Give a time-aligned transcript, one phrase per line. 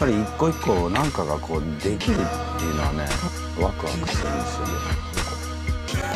[0.00, 2.16] ぱり一個一個なんかがこうできるっ
[2.58, 3.04] ていうのはね
[3.60, 4.72] ワクワクするんですよね。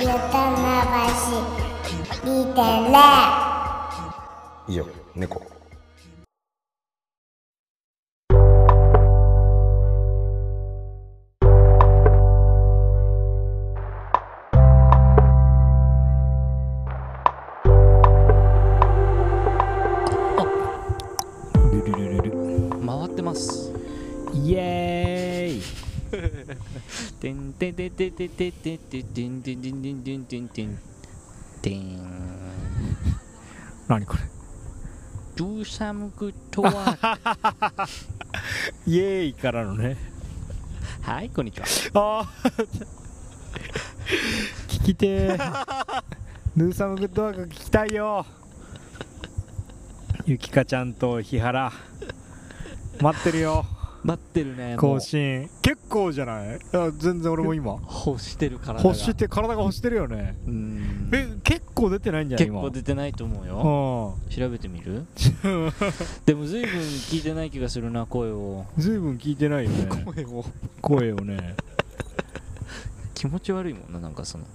[0.00, 1.14] ゆたまばし
[2.24, 2.90] 2.0
[4.68, 5.42] 以上猫
[27.72, 30.66] てんてんてんてんてんてんてんてんてんてんてんてんてん。
[30.66, 30.78] てん
[31.62, 31.98] てん
[33.88, 34.20] 何これ？
[35.36, 37.90] ドゥーサムグッドワーク。
[38.86, 39.96] イエーイからのね。
[41.02, 41.66] はいこんにちは。
[41.94, 42.24] ああ
[44.68, 46.02] 聞きてー。
[46.56, 48.26] ヌーサムグッドワーク聞きたいよ。
[50.26, 51.72] ゆきかちゃんと日原。
[53.00, 53.64] 待ってるよ
[54.04, 55.48] 待ってるね更新。
[55.62, 56.58] 結構じゃない？
[56.74, 57.78] あ全然俺も今。
[58.06, 58.82] 欲してる体が。
[58.90, 60.36] 欲して体が欲してるよね。
[60.46, 61.10] うん。
[61.12, 64.16] え結構出てないんじゃない結今構出てないと思うよ。
[64.28, 65.06] う調べてみる？
[66.26, 68.66] でも随分聞いてない気がするな声を。
[68.78, 69.86] んずいぶん聞いてないよね。
[69.86, 70.44] 声を。
[70.82, 71.56] 声をね。
[73.14, 74.44] 気持ち悪いもんななんかその。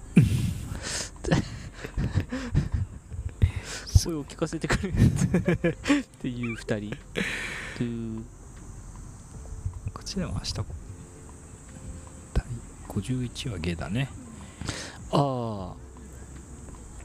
[4.04, 4.92] 声を聞かせてくれっ
[6.22, 6.96] ていう二人
[10.10, 10.54] トゥこっちでも明日
[12.34, 12.44] 第
[12.88, 14.08] 51話ゲーだね。
[15.12, 15.74] あ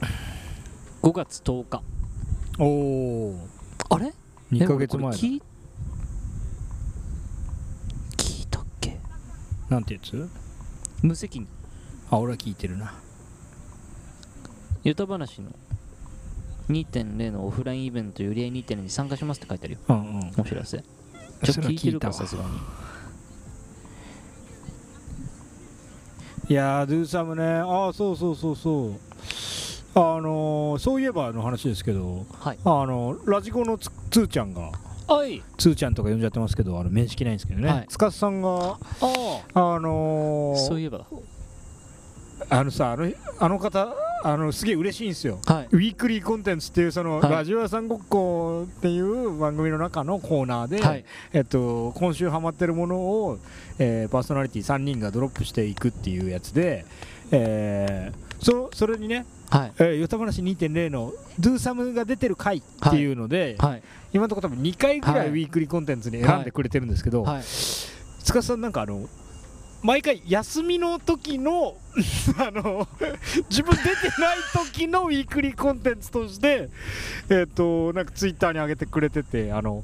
[0.02, 0.06] あ。
[1.04, 1.84] 5月10日。
[2.58, 3.48] おお
[3.90, 4.12] あれ
[4.52, 5.18] ？2ヶ月前だ。
[5.18, 5.44] 聞い
[8.18, 8.98] 聞いたっけ？
[9.70, 10.28] なんてやつ？
[11.04, 11.48] 無責任。
[12.10, 12.96] あ俺は聞いてるな。
[14.84, 15.52] ヨタ話の
[16.70, 19.80] 2.0のオフラインイベントより合い2.0に参加しますって書いてあるよ。
[19.90, 20.34] うんうん。
[20.40, 20.86] お知らせちょ
[21.52, 22.14] っと聞いてるかわ。
[22.14, 22.50] さすがに
[26.48, 28.94] いやードゥーサムねああそうそうそうそう。
[29.98, 32.60] あのー、そういえばの話ですけどはい。
[32.64, 34.70] あのラジコのつつーちゃんが
[35.08, 35.42] はい。
[35.58, 37.86] つーちゃんとか呼んじゃってますけどあの面識ないんですけどね、はい。
[37.88, 38.78] つかさんがあ
[39.56, 41.00] あのー、あそういえば。
[41.00, 41.06] だ
[42.50, 43.96] あのさあのあの方
[44.28, 45.40] あのすげえ嬉しいんですよ。
[45.46, 45.68] はい。
[45.72, 47.32] ウィークリーコンテンツっていうその、はい。
[47.32, 51.06] ラジオ屋さんごっこっていう番組の中のコーナーで、はい。
[51.32, 53.38] えっと、今週ハマってるものを、
[53.78, 56.86] えーパーソナリティ3人がドロップしていくっていうやつで、
[57.32, 63.84] えーそそれにねはい「えー、ヨタ話2.0」の「ドゥーサムが出てる回っていうので、はい。
[64.12, 65.28] 今のところ多分2回ぐらはい。
[65.28, 67.44] いウィークリーコンテンツに選んでくれてるんですけど、はい。
[68.24, 69.08] 塚さんなんかあの
[69.86, 71.78] 毎回休みの時の
[72.40, 72.88] あの
[73.52, 74.38] 自分出てない
[74.72, 76.70] 時のウィークリーコンテンツとして
[77.30, 79.84] えっ、となんかツイッターに上げてくれててあの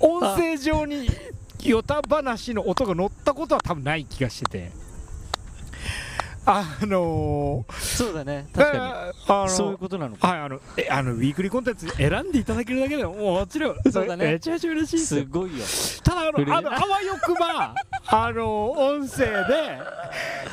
[0.00, 1.08] 音声上に
[1.62, 4.84] ヨタ話の音が乗ったことは多分ない気がしてて。
[6.46, 8.46] あのそうだね。
[8.52, 10.28] 確かあのにそういうことなのか。
[10.28, 14.32] はいあのえあのウィークリーコンテンツ選んでいただけるだけでももちろんそうだね。
[14.32, 15.64] めちゃめちゃ嬉しいですごいよ。
[16.02, 17.74] ただあの、あの、あわよくば、
[18.06, 19.80] あの、音声で、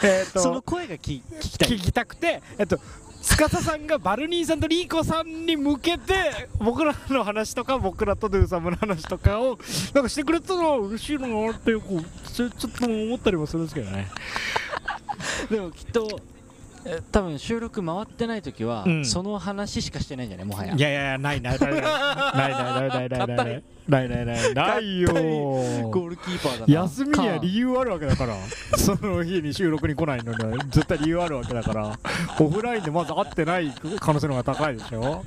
[0.03, 1.69] えっ、と、その声が聞聞きたい。
[1.69, 2.79] 聞きたくて、えっと、
[3.21, 9.59] 司さんがバルニーさんとリーコさんに向けて僕らの話とか僕らとドゥーサムの話とかを
[9.93, 14.07] なんかしてくれたのは嬉しいなってこうちょっと思ったりもするんですけどね。
[15.51, 16.40] でもきっとえ
[17.11, 19.05] 多分収録回ってない時は、うん。
[19.05, 20.45] その話しかしてないんじゃない？
[20.45, 20.73] もはや。
[20.75, 21.81] いやいやないないないない。
[21.81, 28.35] ないないないないないないないないないよゴールキーパーだな休みには理由あるわけだから
[28.77, 31.99] その日に収録に来ないのに絶対理由あるわけだから
[32.39, 35.23] オフラインでまず会ってない可能性の方が高いでしょ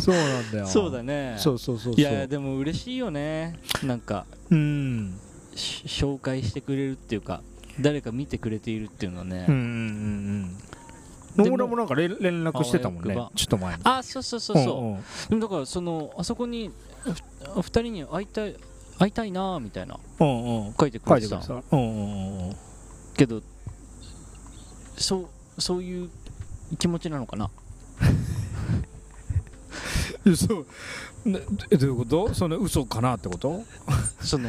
[0.00, 5.18] そうなんだよそうだねそうそうそういやでも嬉しいよねなんかうん
[5.54, 7.42] し紹介してくれるっていうか
[7.80, 13.14] 誰か見てくれているっていうのはね、うんうんうん野村もなんか連連絡してたもんね。
[13.34, 13.82] ちょっと前に。
[13.84, 15.02] あそうそうそうそう、んん。
[15.28, 16.70] でもだからそのあそこに
[17.52, 18.56] ふ二人に会いたい
[18.98, 19.98] 会いたいなーみたいな。
[20.18, 20.74] うんうん。
[20.80, 21.36] 書いてく書れてた。
[21.36, 21.42] うん
[21.72, 21.82] うんう
[22.44, 22.48] ん。
[22.48, 22.56] うん
[23.14, 23.42] けど
[24.96, 26.10] そうそういう
[26.78, 27.50] 気持ちなのかな？
[30.34, 30.66] そう
[31.28, 31.38] な
[31.70, 32.32] えどういうこと？
[32.32, 33.62] その嘘かなってこと？
[34.22, 34.48] その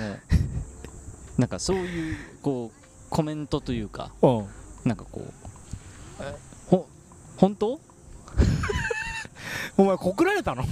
[1.38, 2.77] なんかそういうこう
[3.10, 4.46] コメントというかうん。
[4.86, 5.24] なんかこう
[6.22, 6.36] え
[6.68, 6.88] ほ
[7.38, 7.78] 本当？
[9.78, 10.64] お前告られたの？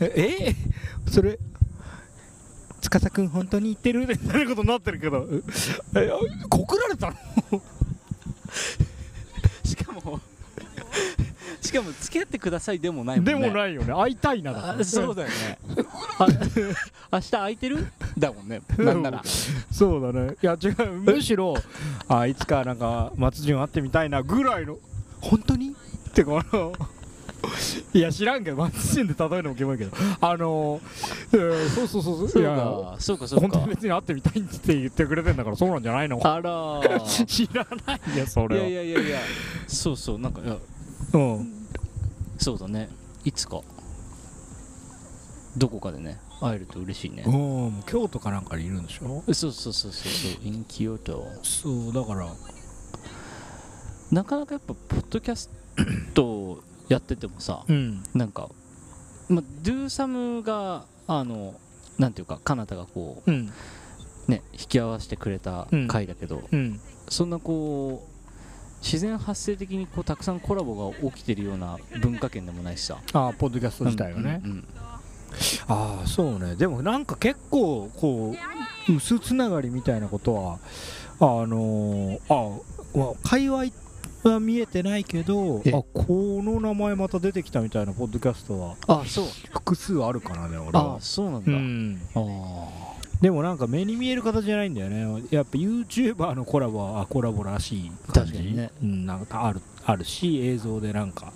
[0.00, 0.48] え？
[0.48, 0.54] え
[1.10, 1.38] それ？
[2.80, 4.06] 司くん本当に言ってる？
[4.06, 5.26] みたいなことになってるけど。
[5.94, 6.10] え？
[6.48, 7.16] 告られたの？
[9.64, 10.20] しかも
[11.60, 13.32] しかも付き合ってくださいでもないもんね。
[13.34, 13.92] でもないよね。
[13.92, 14.78] 会いたいなだから。
[14.80, 15.58] あそうだよね。
[16.18, 16.26] あ
[17.12, 17.86] 明日空いてる？
[18.20, 18.60] だもんね。
[18.78, 19.22] なんなら。
[19.72, 20.34] そうだね。
[20.42, 20.92] いや違う。
[20.92, 21.54] むしろ
[22.08, 24.76] あいつかなんか松潤会ってみたいなぐらいの
[25.20, 25.70] 本当に？
[25.70, 26.72] ってこの
[27.94, 29.96] いや知らんけど松潤で例えるのもキモいけど。
[30.20, 30.80] あの
[31.32, 32.42] えーそうそうそうそう。
[32.42, 36.20] いやかそうかそう本当にか別に会ってみたいって言ってくれてんだからそうなんじゃないの？
[36.22, 37.00] あらー。
[37.26, 39.18] 知らないよそいやれはいやいやいや。
[39.66, 40.56] そうそうなんかいや。
[41.14, 41.52] うん。
[42.38, 42.90] そうだね。
[43.24, 43.60] いつか。
[45.56, 47.22] どこかでね会えると嬉しいね。
[47.26, 49.22] うん京都かなんかにいるんでしょ？
[49.28, 52.28] そうそうそうそうそう in 京都そうだから。
[54.10, 55.50] なかなかやっぱポッドキャス
[56.14, 58.02] トやっててもさうん。
[58.14, 58.48] なんか
[59.28, 61.54] まあドゥーサムがあの
[61.98, 63.52] なんていうかかなたがこうん。
[64.28, 65.88] うね引き合わせてくれたうん。
[65.88, 66.80] 回だけど、うん。
[67.08, 68.10] そんなこう
[68.82, 72.98] 自然発生的にこうたくさんコラボが起きてるような文化圏でもないしさ。
[73.12, 74.64] ああポッドキャスト自体はね、うんうん
[75.68, 76.56] ああそうね。
[76.56, 78.34] でもなんか結構こ
[78.88, 80.58] う薄つながりみたいなことは
[81.20, 83.66] あのー、あわ界隈
[84.22, 89.24] は見えてないけどえあこの名前また出てきたみたいなポッドキャストはあそう。
[89.52, 91.00] 複数あるかなね俺あは。
[91.00, 92.00] そうなんだ、うん。
[92.14, 92.68] あ
[93.20, 95.22] でもなんか目に見える形じゃないんだよね。
[95.30, 98.32] やっぱ YouTuber のコラボはあコラボらしい感じ。
[98.32, 98.70] 確かにね。
[98.82, 101.32] うん、なんかあるあるし映像でなんか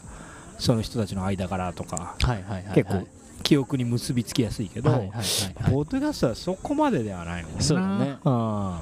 [0.59, 2.17] その人たちの間柄とか。
[2.19, 2.75] ーはいはいはいはい。
[2.75, 3.07] 結構
[3.43, 5.19] 記憶に結びつきやすいけど、はいはいはい
[5.63, 5.73] はい。
[5.73, 7.61] ポッドキャストはそこまでではないもんな。
[7.61, 8.17] そうだね。
[8.25, 8.79] うん。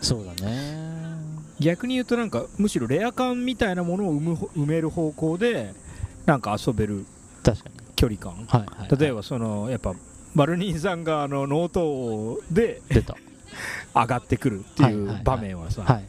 [0.00, 0.98] そうだね。
[1.60, 5.72] 逆に言うとなんかむしろレア感みたいなものを生む埋める方向で
[6.24, 7.04] なんか遊べる
[7.42, 7.74] 確かに。
[7.96, 8.32] 距離感。
[8.46, 9.94] はいはい、はい、例えばそのやっぱ
[10.34, 13.16] バルニーさんがあのノートで出た。
[13.94, 15.20] 上がってくるっていはいはいはい。
[15.22, 16.04] う場面はさ、はい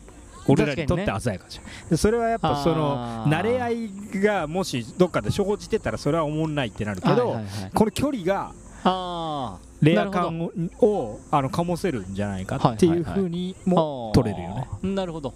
[0.52, 1.90] 俺らにとって鮮やかじゃん。
[1.90, 3.90] でそれはやっぱその慣れ合い
[4.22, 7.72] がもしどっかで生じてたらそれは思んないってなるけど、はいはいはい。
[7.74, 8.52] この距離が
[8.84, 14.68] あレア感ををあの醸せるんじゃないかっていうふうにあも取れるよね。
[14.72, 14.94] あー。
[14.94, 15.34] なるほど。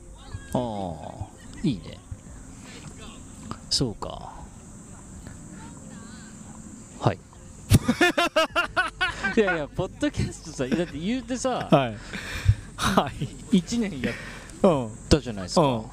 [0.53, 1.27] ああ
[1.63, 1.99] いいね。
[3.69, 4.33] そうか。
[6.99, 7.17] はい。
[9.35, 11.97] いやいやポッドキャストさだって言うてさはい。
[12.75, 13.11] は
[13.51, 13.57] い。
[13.57, 14.13] 1年やっ
[14.63, 14.89] うん。
[15.09, 15.83] たじゃないですか、うん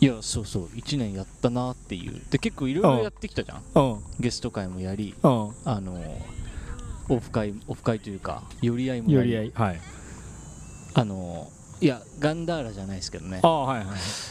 [0.00, 3.98] いやそうそう1年やったなっていうで結構いろいろやってきたじゃんうん。
[4.20, 5.50] ゲスト会もやりうん。
[5.64, 5.98] あの
[7.08, 9.68] オフ会オフ会というか寄り合いもやりより合い。
[9.68, 9.80] はい。
[10.92, 11.48] あの
[11.80, 13.86] いやガンダーラじゃないですけどねああ、はいはい。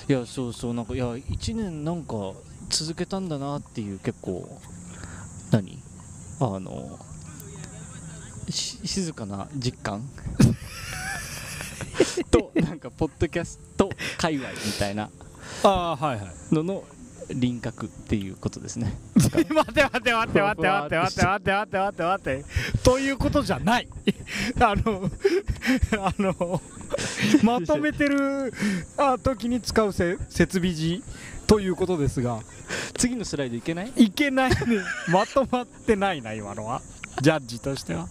[0.09, 2.33] いやそうそうなんかいや1年なんか
[2.69, 4.48] 続けたんだなっていう結構
[5.51, 5.80] 何？
[6.39, 7.00] あの
[8.50, 10.07] し静かな実感？
[12.31, 15.09] となんかポッドキャスト界隈みたいな
[15.63, 16.56] ああ、はいはい。
[16.56, 16.83] のの
[17.33, 18.94] 輪郭っていうことですね。
[19.15, 22.45] 待って待って待って待って待って待って待って待って待って待って。
[22.83, 23.88] ということじゃない。
[24.59, 25.09] あの
[26.00, 26.62] あの
[27.44, 28.53] まとめてる
[28.97, 31.01] あ時に使うせ設備時
[31.47, 32.39] ということですが。
[32.97, 33.91] 次のスライドいけない？
[33.95, 34.57] いけないね。
[35.09, 36.81] まとまってないな今のは。
[37.21, 38.07] ジャッジとしては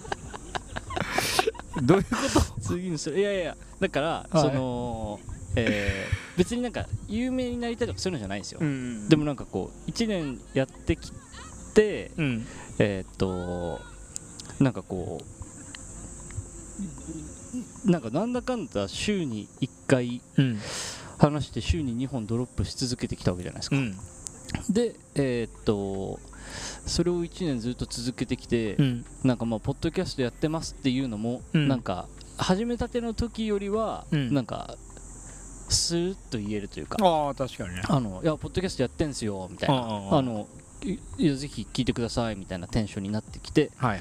[1.83, 2.17] どういうこ
[2.57, 2.61] と？
[2.61, 4.43] 次のスライドいやいやだから、はい。
[4.43, 5.21] その
[5.57, 9.09] えー別になんか有名になりたいとかそういうのじゃないんですよ、ん。
[9.09, 11.13] でもなんかこう1年やってき
[11.75, 12.47] てうん。
[12.79, 13.81] えーっと
[14.59, 15.21] なんかこ
[17.87, 20.59] うなんかなんだかんだ週に1回うん。
[21.19, 23.95] 話して週に2本ドロップし続けてきたわけじゃないですか、うん。
[24.71, 26.19] でえーっと
[26.87, 29.05] それを1年ずっと続けてきて、うん。
[29.25, 31.69] なんかまあポッドキャストやってますっていうのも、うん。
[31.69, 34.35] なんか始めたての時よりは、うん。
[34.35, 34.77] なんか
[35.69, 37.83] スーッと言えるというかああ確かにね。
[37.89, 39.77] あのいやポッドキャストやってんすよみたいな。
[40.11, 40.47] あの
[40.85, 44.01] いいやぜひ聞いてくださいみたいなテンションになってきてはいはい。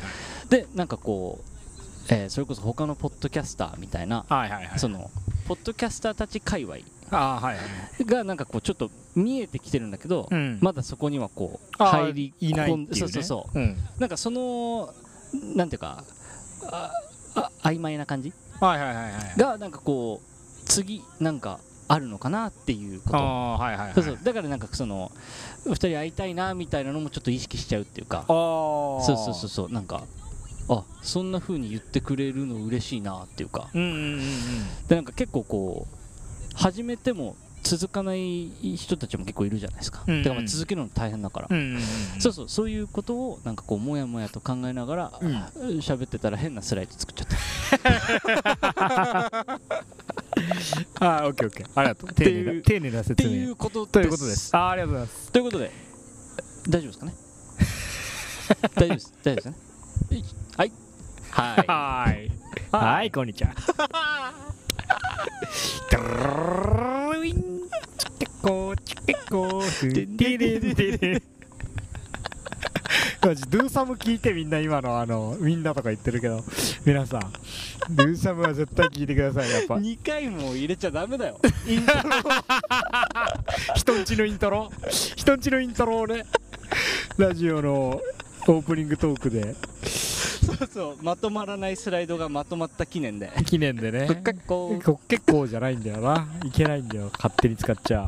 [0.49, 4.79] でなんかこう、えーそれこそ他のポッドキャスターみたいな、はいはいはい。
[4.79, 5.09] その
[5.47, 6.77] ポッドキャスターたち界隈
[7.11, 7.61] ああはいは
[7.99, 8.05] い。
[8.05, 10.59] がなんかこうちょっと見えてきてるんだけど、うん。
[10.61, 13.05] まだそこにはこう入りいない込んっていうね。
[13.05, 13.59] そうそうそう。
[13.59, 13.77] うん。
[13.99, 14.93] なんかその
[15.55, 16.03] なんていうか
[16.63, 16.91] あ
[17.35, 18.33] あ曖昧な感じ？
[18.59, 23.17] はいはいはいはいがなんかこう次なんかあるのかなっていうこと。
[23.17, 23.93] ああはいはいはい。
[23.95, 24.19] そうそう。
[24.23, 25.11] だからなんかその
[25.65, 28.19] 2人会いたいなみたいなのもちょっと意識しちゃうっていうか。
[28.19, 29.71] ああそうそうそうそう。
[29.71, 30.03] なんか
[30.69, 33.67] あそんな風に言ってくれるの嬉しいなっていうか。
[33.73, 34.19] うんうんうんうん。
[34.87, 35.95] でなんか結構こう
[36.55, 41.81] 始めても続かない人たちも結構いるじゃないですか、うんうんだからまあ続けるの大変だから、うんうんうん
[42.19, 45.35] そうそうそういうことをなんかこうもやもやと考えながらうん。
[45.79, 47.35] 喋ってたら変なスライド作っちゃった。
[50.99, 51.67] あーオッケーオッケー。
[51.75, 52.13] ありがとう。
[52.13, 54.55] 丁寧丁寧なって説明いうことということです。
[54.55, 55.31] あーありがとうございます。
[55.31, 55.71] ということで
[56.69, 57.13] 大丈夫ですかね？
[58.75, 59.13] 大丈夫です。
[59.23, 59.55] 大丈夫ですね？
[60.57, 60.71] はい。
[61.31, 61.67] はい。
[61.67, 62.31] はーい。
[62.71, 63.53] はいこんにちは
[65.91, 66.15] ドゥルル
[67.13, 71.23] ルウィンチケコチケコフディディディディ
[73.25, 76.43] マジドゥーサム聞いてみんな今のあのみんなとか言ってるけど。
[76.83, 77.21] 皆さん
[77.91, 79.75] ドゥーサムは絶対聞いてくださいやっぱ。
[79.75, 81.39] 2回も入れちゃダメだよ。
[83.75, 84.71] 人んちのイントロ。
[85.15, 86.25] 人んちのイントロをね。
[87.17, 88.01] ラジオの
[88.47, 89.55] オープニングトークで。
[89.85, 93.31] そうそうまとまらないスライドがまとまった記念で。
[93.45, 94.07] 記念でね。
[94.07, 96.27] 結構こ結構じゃないんだよな。
[96.43, 97.09] いけないんだよ。
[97.13, 98.07] 勝手に使っちゃ。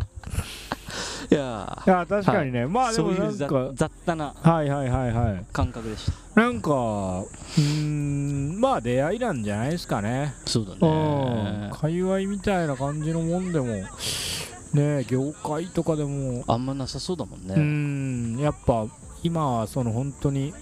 [1.32, 3.72] いやいや確かにね、まあでもなんか。
[3.74, 5.46] 雑多なはいはいはいはい。
[5.54, 6.42] 感覚でした。
[6.42, 10.34] なんかうーんまあ出会いなんじゃないですかね。
[10.46, 11.72] そうだうん。
[11.72, 13.68] 界隈みたいな感じのもんでも。
[14.74, 16.44] ね業界とかでも。
[16.48, 18.40] あんまなさそうだもんうねん。
[18.40, 18.88] やっぱ
[19.24, 20.53] 今はその本当に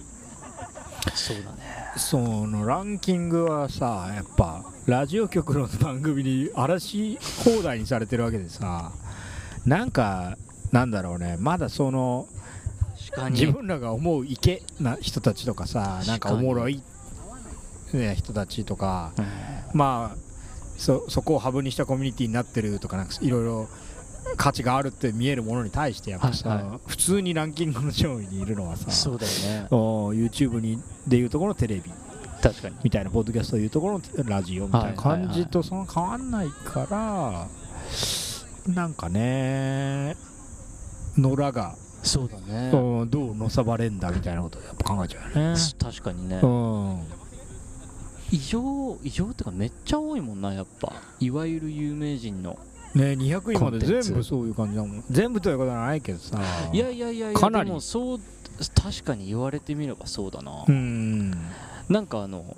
[1.14, 1.58] そうだね。
[1.96, 8.92] そのランキングはさやっぱラジオ局の番組に荒らし放題にされてるわけでさ
[9.66, 10.38] なんか
[10.70, 11.36] なんだろうね。
[11.38, 12.28] まだその
[13.30, 16.82] 自分らが思うイケな人たちとかさなんかおもろい、
[17.92, 19.26] ね、人たちとかうん。
[19.74, 20.18] まあ
[20.78, 23.68] そそこをハブにしたコミュニティになってるとかなんかいろいろ
[24.36, 29.68] 価値があるって見えるものに対してやっぱさ、はいは普通にランキングの上位にいるのはさそうだよね。
[29.70, 31.90] お YouTube にでいうところのテレビ。
[32.42, 32.76] 確かに。
[32.82, 37.46] みたいなポッドキャストでいうところのラジオみたいな感じとその変わんないから
[38.74, 40.16] なんかね
[41.16, 42.70] 野良が、そうだね。
[42.72, 45.56] うんどうのさばれんだみたいなことをやっぱ考えちゃうよね。
[45.78, 46.40] 確かにね。
[46.42, 47.02] うん。
[48.30, 50.92] 異常異常ってかめっちゃ多いもんなやっぱ。
[51.20, 52.58] いわゆる有名人の
[52.94, 55.04] ね200位まで全部そういう感じだもん。
[55.10, 56.40] 全部ということはないけどさ。
[56.72, 57.68] いやいやいやいやかなり。
[57.68, 58.20] でもそう
[58.80, 61.30] 確かに言われてみればそうだな、うん。
[61.88, 62.56] なんかあの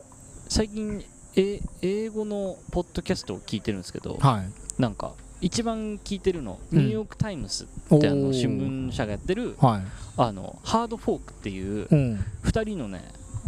[0.48, 1.04] 最近
[1.36, 4.80] え英語のポッドキャストを聞いてるんですけどはい。
[4.80, 6.78] なんか一番聞いてるの、うん。
[6.78, 7.64] ニューヨーク・タイムズ
[7.94, 9.82] ってあの新聞社がやってるはい。
[10.16, 12.24] あのハードフォークっていううん。
[12.42, 13.02] 2人のね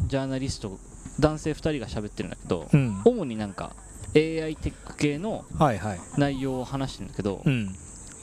[0.06, 0.78] ジャーナリスト
[1.18, 3.02] 男性2人が喋ってるんだけどうん。
[3.04, 3.74] 主になんか
[4.14, 6.00] AI テック系のはいはい。
[6.16, 7.74] 内容を話してるんだけどうん。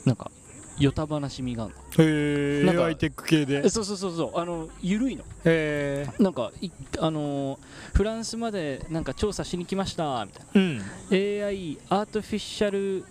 [0.04, 0.30] なんか
[0.78, 3.62] ヨタ話みがあるへえ AI テック系で。
[3.62, 4.38] のそうそうそうそう。
[4.40, 5.22] あの緩いの。
[5.44, 7.58] へえなんかいあのー
[7.94, 10.78] フランスまでなんか調査しに来ましたみたいうん。
[10.78, 13.04] な AI アートフィシャル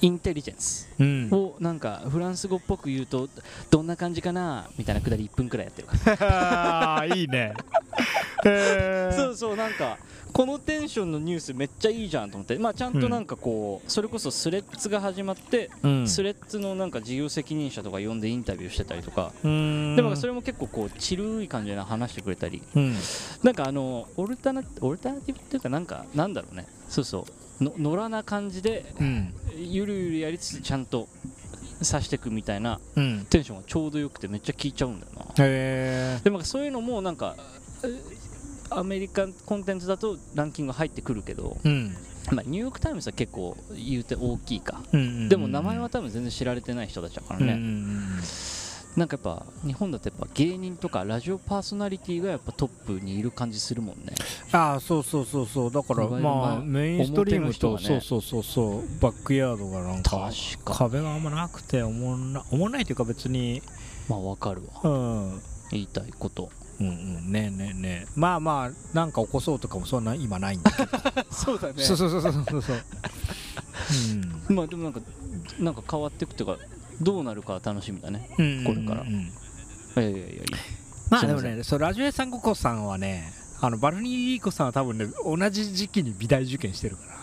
[0.00, 1.28] インテリジェンスうん。
[1.30, 3.28] をなんかフランス語っぽく言うと
[3.70, 7.06] どんな感じかなみたいなくだり1分くらいやってるから。
[7.14, 7.54] いいね。
[8.42, 9.98] そうそうなんか
[10.34, 12.58] このテンションのニュースめっちゃいいじゃんと思って。
[12.58, 16.08] まあちゃんとなんかこう、それこそスレッズが始まって、うん。
[16.08, 19.94] スレッズのなんか事業責任者とか呼んでインタビューしてたりとか、うん。
[19.94, 22.64] でもそれも結構こうチルい感じで話してくれたり。
[22.74, 22.96] うん。
[23.44, 26.66] なんかあのオルタナオルタナティブっていうかなんかなんだろうね。
[26.88, 27.26] そうそ
[27.60, 27.62] う。
[27.62, 29.32] の野良な感じでうん。
[29.56, 31.08] ゆるゆるやりつつちゃんと
[31.80, 33.24] さしていくみたいなうん。
[33.30, 36.18] テンションがちょうどよくてめっちゃ聞いちゃうんだよな。
[36.24, 37.36] でもそういうのもなんか
[37.84, 38.23] え
[38.78, 41.94] アメリカンコンテンツだとランキング入ってくるけど、うん。
[42.32, 44.82] まあ、ニューヨーク・タイムズは結構言うて大きいか。
[44.92, 48.20] うんでも名前は多分全然知られてない人たちだからね、うん
[48.96, 54.14] なんかやっぱ日本だとやっぱ芸人とかラジオパーソナリティがやっぱトップにいる感じするもんね。
[54.52, 55.72] ああそうそうそうそう。
[55.72, 59.00] だからまあまあメインストリームと、表の人そうそうそうそう。
[59.00, 60.30] バックヤードがなんか
[60.64, 63.62] 壁があんまなくておもんなおもんないというか別に。
[64.08, 64.88] まあわかるわ。
[64.88, 65.42] うん。
[65.72, 66.50] 言いたいこと
[66.80, 67.32] うんうん。
[67.32, 68.12] ねえねえねえ。
[68.16, 70.90] まあまあなんか起こそうとかもそんな今ないんだけど。
[71.30, 71.82] そうだね。
[71.82, 74.52] そうそうそうそうそうそう。
[74.52, 75.00] まあでもなんか
[75.58, 76.58] なんか変わっていくというか
[77.00, 78.30] どうなるかは楽しみだね。
[78.38, 78.58] うん。
[78.58, 79.02] うんこれから。
[79.02, 79.30] うんうん
[79.96, 80.42] いやいやいやいや。
[81.10, 87.14] まあでもねそうラジオ屋さんごこさんはねあのバルニーリーコさんは多分ね同じ時期に美大受験してるから。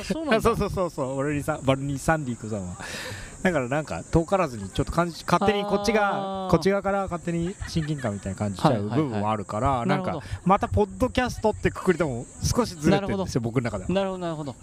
[0.00, 0.42] あそうなんだ。
[0.42, 1.16] そうそうそうそう。
[1.16, 2.76] 俺にさバルニーサンディーコさんは
[3.42, 6.50] だからなんか遠からずにちょっと感じ勝手にこっちあがー。
[6.50, 13.90] こっち側から勝手に親近感みたいな感じちゃう部分はあるから、なんかまたポッドキャストってくくりでも少しずれてるんですよ僕の中では。
[13.90, 14.54] なるほどなるほど。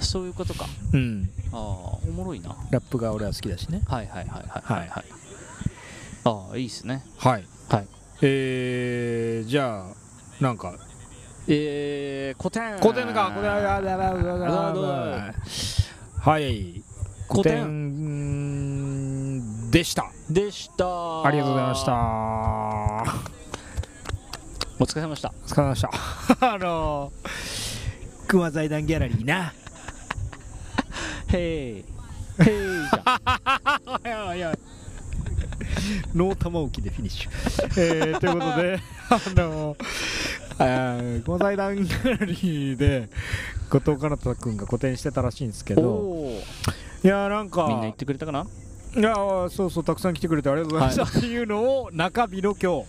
[0.00, 0.66] そういうことか。
[0.92, 1.30] うん。
[1.52, 2.56] ああおもろいな。
[2.70, 3.82] ラップが俺は好きだしね。
[3.88, 5.04] はいはいはいはいはいはい。
[6.24, 7.04] ああいいっすね。
[7.18, 7.46] はい。
[7.70, 7.86] はい。
[8.22, 10.74] えー、じゃあなんか。
[11.48, 12.78] えー、古典。
[12.78, 13.62] 古典か古典。
[13.62, 15.32] が
[16.20, 16.82] はい
[17.28, 17.76] 古古典典
[19.70, 20.10] でした。
[20.30, 21.26] でした。
[21.26, 21.92] ありがとうございました。
[24.78, 25.32] お疲れ様でした。
[25.44, 25.90] お疲れ様でした。
[26.54, 27.28] あのー、
[28.28, 29.52] 熊財団ギャラリーな。
[31.32, 31.42] へい。
[31.42, 31.84] へい
[32.44, 33.20] じゃ
[34.02, 34.06] ん。
[34.06, 34.54] いやいや
[36.14, 37.30] ノー玉置きでフィニッシュ、
[37.76, 38.80] えー、ということで
[39.10, 39.76] あの
[40.58, 43.08] あーこの財団ギャラリーで
[43.70, 46.30] 後藤かなた君が個展してたらしいんですけど
[47.06, 47.68] いやーなんか。
[47.68, 48.44] みんな言ってくれたかな？
[48.96, 52.86] いやーそうそうたくさん来てくれてありがとうございました、っていうのを中日の今日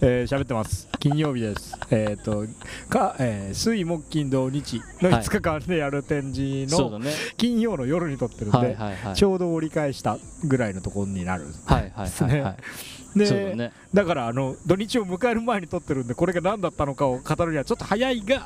[0.00, 0.88] えー喋ってます。
[0.98, 1.76] 金曜日です。
[1.90, 2.46] えっ、と
[2.88, 5.22] か、えー水木金土日のはい。
[5.22, 7.10] 5日間でやる展示のそうだね。
[7.36, 9.14] 金曜の夜に撮ってるんで、はいはいはい。
[9.14, 12.56] ちょうど折り返したぐらいのところになるはいはいはいはい。
[13.18, 13.72] でそうだね。
[13.92, 18.38] だからあの土日を迎える前に撮ってるんでこれが何だったのかを語るにはちょっと早いがい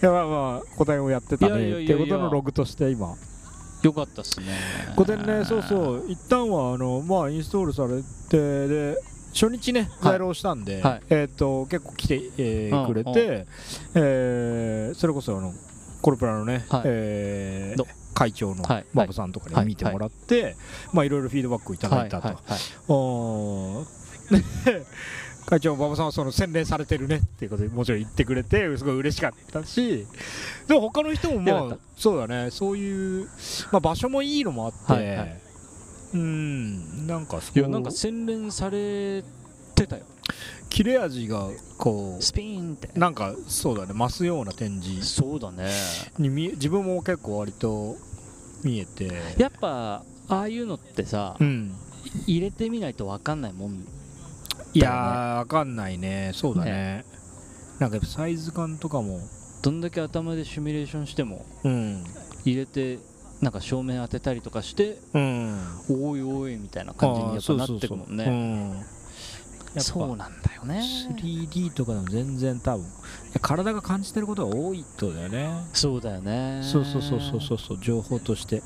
[0.00, 3.14] やまあまあ個展をやってたねっていうことのログとして今
[3.86, 4.46] よかったっすね。
[4.96, 6.04] 個展ねそうそう。
[6.08, 8.96] 一旦はあのまあインストールされてで
[9.32, 11.02] 初日ね在廊したんで、はい。
[11.08, 13.46] えっ、と結構来て、えーうんくれて、
[13.94, 15.52] えーそれこそあの
[16.02, 16.82] コルプラのね、はい。
[16.86, 18.86] えーど会長のはい。
[18.94, 19.64] 馬場さんとかはい。
[19.64, 20.56] に見てもらって、
[20.92, 22.28] まあいろいろフィードバックをいただいたと、
[25.46, 30.06] 会長馬場さんはその洗練されてるねっていうことでもちろん言ってくれてすごい嬉しかったし
[30.66, 33.28] でも他の人もよまあそうだねそういう、
[33.70, 35.40] まあ、場所もいいのもあって、はいはい。
[36.14, 39.22] うんなんかそういやなんか洗練され
[39.74, 40.02] てたよ。
[40.68, 41.48] 切れ味が
[41.78, 42.88] こスピーンって。
[42.94, 45.70] うなんかそうだね増すような展示そうだね。
[46.18, 47.96] に自分も結構割と
[48.64, 49.10] 見えて。
[49.36, 51.72] やっぱああいうのってさうん。
[52.26, 53.84] 入れてみないと分かんないもん
[54.76, 56.32] いやーわかんないね。
[56.34, 57.06] そうだね。
[57.78, 59.20] なんかやっぱサイズ感とかも。
[59.62, 62.04] どんだけ頭でシミュレーションしてもうん。
[62.44, 62.98] 入れて
[63.40, 65.58] なんか照明当てたりとかしてうん。
[65.88, 68.26] おいおいみたいな感じにやっぱなってくもんね。
[68.26, 70.82] ねそうなんだよね。
[71.10, 72.88] 3D とかでも全然多分い
[73.32, 75.48] や体が感じてることが多いってことだよね。
[75.72, 76.60] そうだよね。
[76.62, 77.78] そうそうそうそうそうそう。
[77.80, 78.62] 情報として。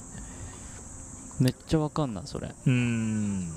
[1.38, 2.48] めっちゃ分かんないそれ。
[2.48, 3.48] うーん。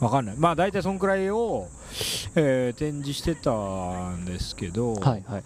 [0.00, 0.36] わかんない。
[0.36, 1.68] まあ大体そんくらいを、
[2.34, 5.44] えー展示してたんですけど、はいはい。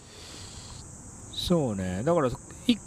[1.33, 2.03] そうね。
[2.05, 2.37] だから1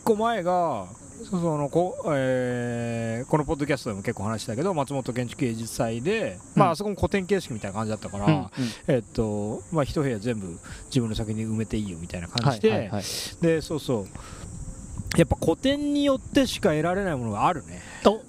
[0.04, 0.88] 個前が
[1.30, 6.70] そのこ,、えーこのポッドキャストでも結構話したけど松本建築芸術祭で、まうん。
[6.70, 8.50] ああそこも古典形式みたいな感じだったから、うんうん。
[8.88, 13.04] えっとまあ一部屋全部自分の先に埋めていいよみたいな感じで、はいはいはい。
[13.42, 14.08] でそうそう
[15.18, 17.82] やっぱ古典によってしか得られないものがあるね。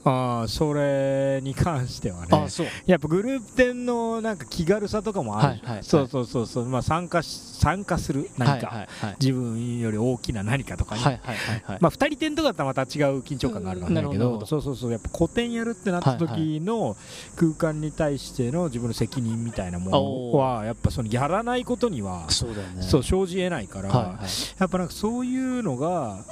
[0.04, 2.28] あーそれに関してはね。
[2.32, 2.66] あそう。
[2.86, 5.48] やっぱグループ展のなんか気軽さとかもある。
[5.48, 5.84] はいはいはい。
[5.84, 9.16] そうそうそうそう、まあ、参加し参加する何か、はいはいはい。
[9.20, 11.78] 自分より大きな何かとかに、はいはいはいはい。
[11.80, 16.96] まあ、2人展とかだったらまた違う緊張感があるからだけどうんそうそうそうやっぱ古典やるってなった時の
[17.36, 22.56] 空間に対しての自分の責任みたいなものはやっぱそのやらないことにはそうね。
[22.80, 24.16] そう生じえないから、はいはい。
[24.58, 26.24] やっぱなんかそういうのが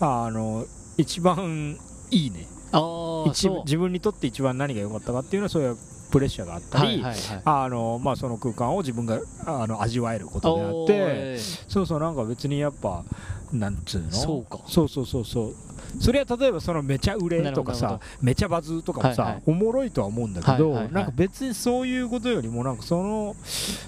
[0.00, 1.78] あの一番
[2.10, 2.46] いいね。
[2.72, 5.76] ああ一自分にとって一番何が良かったかっていうのはそういう
[6.10, 7.02] プレッシャーがあったり、
[7.44, 13.04] あのまあ、その空間を自分があの味わえることであってえそうそうなんか別にやっぱ
[13.52, 14.10] なんつうの？
[14.10, 14.60] そうか。
[14.66, 15.54] そうそうそうそう。
[16.00, 19.42] それは例えばそのめちゃ売れとかさめちゃバズとかもさ、はいはい。
[19.46, 23.36] おもろいとは思うんだけど、なんか別にそういうことよりもなんかその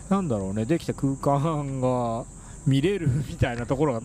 [0.08, 2.24] なんだろうねできた空間が
[2.66, 4.00] 見れるみたいなところが。
[4.00, 4.02] い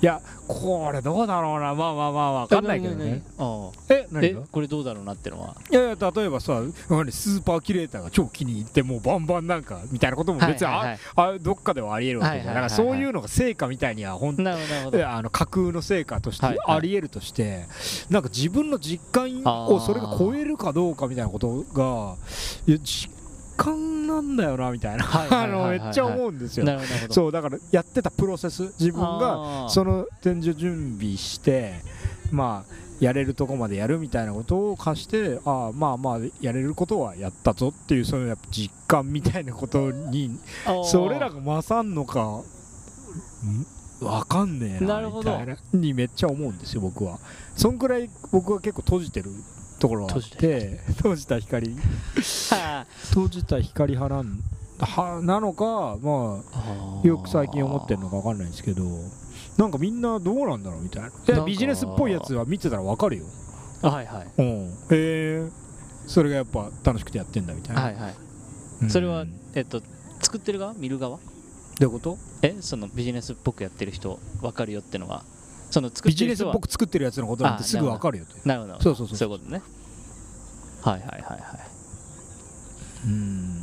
[0.00, 1.74] やこれどうだろうな。
[1.74, 3.22] まあまあまあわかんないけどね。
[3.38, 5.56] あええこれどうだろうなってのは？
[5.70, 17.66] いやいや例えばさ何スーパーキュレーターが超気に入ってもうバンバンなんかみたいなことも別にあ,、あどっかではありえるわけじゃん、からそういうのが成果みたいには本当あの架空の成果としてありえるとして、
[18.10, 22.16] なんか自分の実感をそれが超えるかどうかみたいなことが
[22.66, 23.10] いや実
[23.58, 25.04] 感なんだよなみたいな。
[25.68, 26.66] めっちゃ思うんですよ。
[27.10, 31.74] そうだからやってたプロセス自分がその展示を準備して
[32.30, 40.38] まあやれるとこまでやるみたいなことを貸してああまあまあやれることはやったぞっていうそのやっぱ実感みたいなことに
[40.84, 42.44] それらが勝んのかん
[44.00, 47.18] わかんねえなみたいなにめっちゃ思うんですよ僕は。
[47.56, 49.30] そんくらい僕は結構閉じてる
[49.78, 51.76] ところがあって閉じた光。
[52.50, 54.40] は 閉じた光派なん
[54.80, 58.84] はなのかまああよく最近思ってるのかわかんないんですけど
[59.56, 61.44] なんかみんなどうなんだろうみたいな。
[61.44, 63.24] ビジネスっぽいやつは見てたらわかるよ。
[63.82, 64.26] あはいはい。
[64.38, 64.46] うん。
[64.66, 65.48] へえ。
[66.06, 68.14] それがやっぱ楽しくてやってんだみたいな、はいはい。
[68.82, 68.90] うん。
[68.90, 69.82] それはえっと
[70.22, 70.74] 作ってる側？
[70.74, 71.18] 見る側？
[71.18, 71.20] ど
[71.80, 72.18] ういうこと？
[72.42, 75.24] えそのビジネスっぽくやってる人分かるよってのは
[75.70, 78.80] その作っビジネスっぽく作ってるやつのことなんてあすぐわかるよとなるほど。
[78.80, 79.28] そうそうそうそう。
[79.30, 79.62] いうことね。
[80.82, 81.40] はいはいはいはい。
[83.06, 83.62] うん。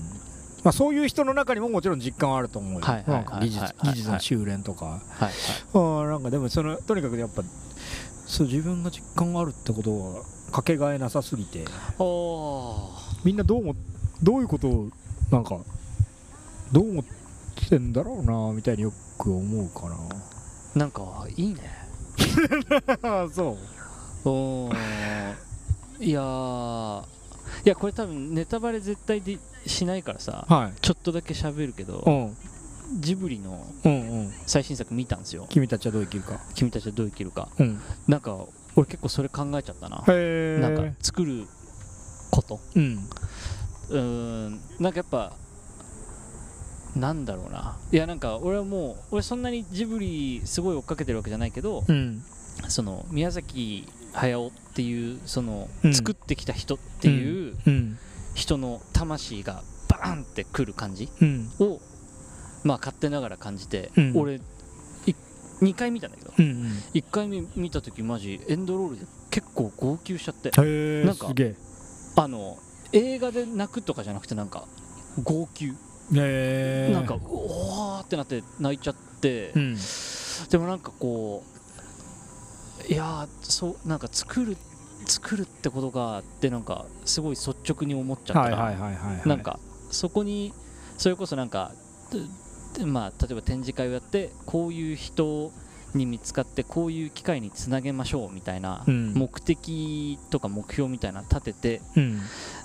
[0.63, 2.79] まあそういう人の中にももちろん実感はあると思うよ。
[2.81, 3.75] はいはい技術はい。
[3.77, 4.85] はい技術の修練とか。
[4.85, 5.01] はい
[5.73, 7.43] あーなんかでもそのとにかくやっぱ
[8.27, 11.65] そう自分が実感があるってことはかけがえなさすぎて。
[11.99, 12.91] お
[13.23, 13.75] みんなどうも
[14.21, 14.89] どういうことを
[15.31, 15.57] なんか
[16.71, 17.03] どう思っ
[17.69, 19.95] てんだろうなみたいによく思うかな。
[20.75, 21.61] なんかいいね。
[21.81, 21.84] あ
[23.33, 23.57] そ
[24.25, 24.29] う。
[24.29, 24.75] おー。
[25.99, 27.03] いやー。
[27.65, 30.79] いやこれ多分ネタバレ絶対でしないからさはい。
[30.81, 32.37] ちょっとだけ喋るけどうん。
[32.99, 33.65] ジブリの
[34.45, 35.47] 最新作見たんですよ。
[35.49, 36.39] 君たちはどう生きるか。
[36.53, 37.49] 君たちはどう生きるか。
[37.57, 37.81] うん。
[38.07, 38.37] なんか
[38.75, 40.03] 俺結構それ考えちゃったな。
[40.05, 41.47] なんか作る
[42.31, 42.59] こと。
[42.75, 42.99] うん。
[43.89, 43.99] うー
[44.49, 44.59] ん。
[44.79, 45.33] なんかやっぱ
[46.95, 47.77] なんだろうな。
[47.91, 52.21] いやなんか俺はもう俺そんなにジブリすごい追っかけてるわけじゃないけどうん。
[52.69, 55.93] その宮崎駿っていうそのうん。
[55.93, 57.97] 作ってきた人っていううん。
[58.33, 61.49] 人の魂がバーンってくる感じうん。
[61.59, 61.79] を
[62.63, 64.13] まあ勝手ながら感じて、うん。
[64.15, 64.39] 俺
[65.61, 70.51] 2回見たんだけどうん1回目見た時マジエンドロールで結構号泣しちゃって
[71.05, 71.27] なんか
[72.17, 72.57] あの
[72.91, 74.67] 映画で泣くとかじゃなくてなんか
[75.23, 75.73] 号泣
[76.13, 79.77] へえなんかうおーってなって泣いちゃって、うん。
[80.49, 81.43] でもなんかこ
[82.89, 84.57] ういやーそうなんか作る
[85.05, 89.29] 作るってことがってなんかすごい率直に思っちゃったら、はいはいはいはいはい。
[89.29, 89.59] なんか
[89.91, 90.53] そこに
[90.97, 91.71] それこそなんか
[92.77, 95.51] でまあ例えば展示会をやってこういう人
[95.93, 99.13] に見つかってこういう機会につなげましょうみたいなうん。
[99.13, 102.21] 目的とか目標みたいなの立ててうん。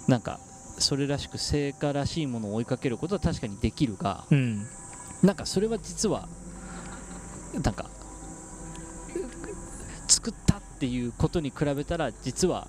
[0.08, 0.40] なんか
[0.80, 4.66] それらしく成果らしいものを追いかけることは確かにできるがうん。
[5.22, 6.28] なんかそれは実は
[7.62, 7.86] なんか
[10.08, 12.68] 作ったっていうことに比べたら実は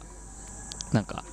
[0.92, 1.24] なんか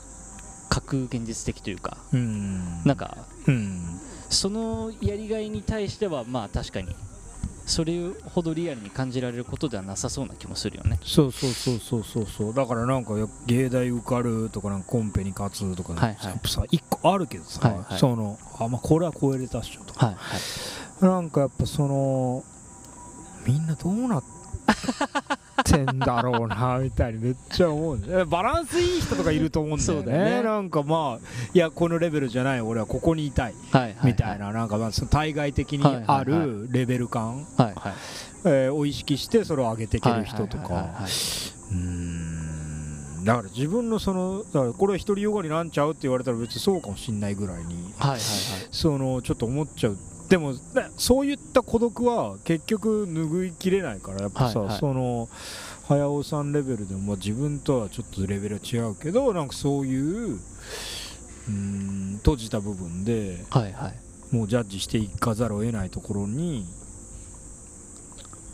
[0.68, 2.84] 架空現実的というかうん。
[2.84, 4.00] なんかうん。
[4.30, 6.88] そのやりがいに対してはまあ確かに
[7.68, 10.98] それほどリアルに感じられることではなさそうな気もするよね。
[11.04, 12.04] そうそうそうそう。
[12.04, 16.30] そうそうだからなんかよ芸大受かるとかなんかコンペに勝つとかはいはい。
[16.30, 17.98] やっぱさ一個あるけどさ、はいはい。
[17.98, 20.06] そのあまあこれは超えれたっしょとか。
[20.06, 21.04] はいはい。
[21.04, 22.42] なんかやっぱその
[23.46, 24.28] みんなどうなって
[25.92, 30.12] んだろうなみたいにめっちゃ思う バランスいい人とかいると思うんだよね。
[30.36, 30.42] ね。
[30.42, 33.54] なんかまあいやこのレベルじゃない俺はここにいたい。
[33.72, 36.24] はいはいみたいななんかまあその対外的にはいはいあはい。
[36.26, 37.74] るレベル感、はいはい。
[38.44, 40.62] えーを意識してそれを上げていける人とか。
[40.62, 41.10] はいはいはいはい。
[41.72, 43.24] うーん。
[43.24, 47.92] だから自分のそのだからこれは独りよがりなんちゃうって言われたら別にそうかもしんないぐらいに。
[47.98, 48.20] はいはい。
[48.70, 49.96] そのちょっと思っちゃう
[50.28, 50.58] でもね
[50.96, 54.78] そういった孤独は結局拭いきれないからやっぱさ、はいはい。
[54.78, 55.28] その
[55.86, 63.94] 早尾さんレベルでも自分とはちょっとレベルは違うけどなんかそういううーん閉じた部分ではいはい。
[64.30, 66.66] もうジャッジしていかざるを得ないところに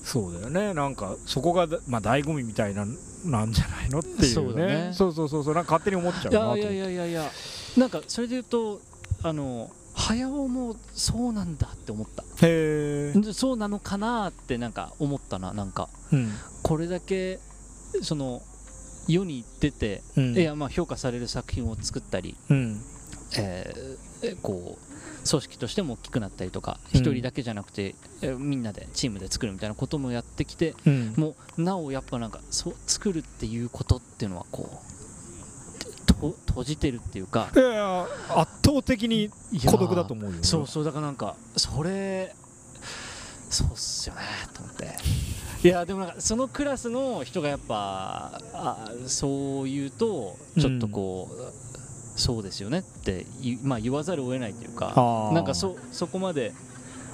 [0.05, 0.75] そうだよね。
[0.75, 2.87] なんかそこがだまあ醍醐味みたいな
[3.25, 4.27] なんじゃないのっていうね。
[4.27, 4.91] そうだね。
[4.93, 7.31] そうそうそうなんか勝手に思っちゃういないやいやいやいや。
[7.77, 8.81] なんかそれで言うと
[9.25, 12.23] あの早尾もそうなんだって思った。
[12.47, 13.21] へえ。
[13.21, 15.89] でそうなのかなってなんか思ったななんか。
[16.13, 16.31] うん。
[16.63, 17.39] これだけ
[18.03, 18.43] その
[19.07, 20.37] 世に出て、うん。
[20.37, 22.81] いやまあ評価される作品を作ったり、うん。
[23.39, 31.15] えーえこう組織としても大きくなったりとかうん一、人だけじゃなくて、えーみんなでチームで作るみたいなこともやってきてうん。
[31.17, 34.94] もうなおやっぱなんかそう作るっていうことっていうのはこうと
[36.31, 37.49] 閉じてるっていうか。
[37.55, 39.31] いやいや圧倒的に
[39.67, 40.39] 孤独だと思うよ。
[40.43, 42.35] そうそうだからなんかそれ
[43.51, 44.97] そうっすよねと思って。
[45.63, 56.53] いやでもなんかそのクラスの人がやっぱあそう言うとちょっとこう、そうですよねって言,、まあ、言わざるを得ないというかなんかそそこまで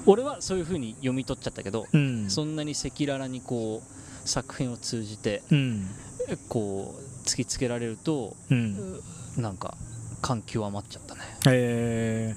[0.07, 2.31] 俺はそういう風に読み取っちゃったけど、うん。
[2.31, 5.87] そんなに赤裸々にこう作品を通じてうん。
[6.29, 9.01] えこう突きつけられるとうん。
[9.37, 9.77] なんか
[10.21, 11.21] 感極まっちゃったね。
[11.47, 12.35] へ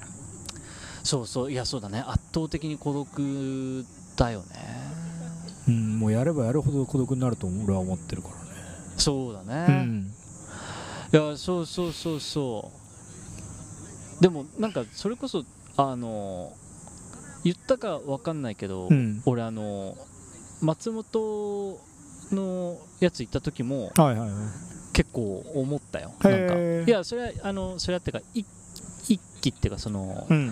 [1.02, 1.52] そうそう。
[1.52, 2.02] いやそうだね。
[2.06, 3.84] 圧倒的に孤独
[4.16, 4.46] だよね。
[5.68, 5.98] うん。
[5.98, 8.40] もうやればやるほど孤独になると俺は思ってるからね。
[8.96, 10.12] そうだね、うん。
[11.12, 12.72] いやそうそうそうそ
[14.20, 14.22] う。
[14.22, 15.44] でもなんかそれこそ
[15.76, 16.52] あの
[17.42, 19.20] 言ったかわかんないけど、うん。
[19.26, 19.96] 俺あの
[20.62, 21.80] 松本
[22.32, 24.30] のやつ行った時もはいはいはい
[24.94, 26.14] 結構思ったよ。
[26.22, 26.54] なんか。
[26.56, 28.44] いやそれはあのそれはってかい
[29.08, 30.50] 一期っていうかその、うん。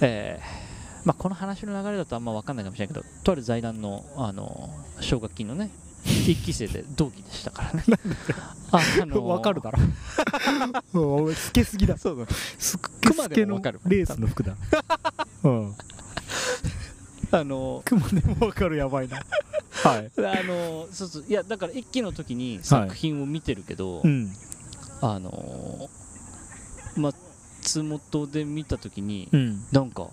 [0.00, 0.66] えー
[1.06, 4.68] まあ、この話の流れだとあんま分かんないかもしれないけどとある財団のあの
[5.00, 5.70] 奨学金のね
[6.04, 7.84] 一期生で同期でしたからね。
[8.72, 9.78] ああのわかるだろ。
[10.94, 11.96] お前スケすぎだ。
[11.96, 12.26] そうだ
[12.58, 13.80] スケ熊スケのでもわかる。
[13.86, 14.56] レースの服だ。
[15.44, 15.74] うん
[17.30, 19.16] あの熊でもわかるやばいな。
[19.16, 20.10] はい。
[20.18, 21.24] あのそうそう。
[21.28, 24.32] いやだから一期の時に作品を見てるけど、うん。
[25.02, 25.88] あの
[26.96, 29.64] 松本で見た時に、うん。
[29.72, 30.08] なんか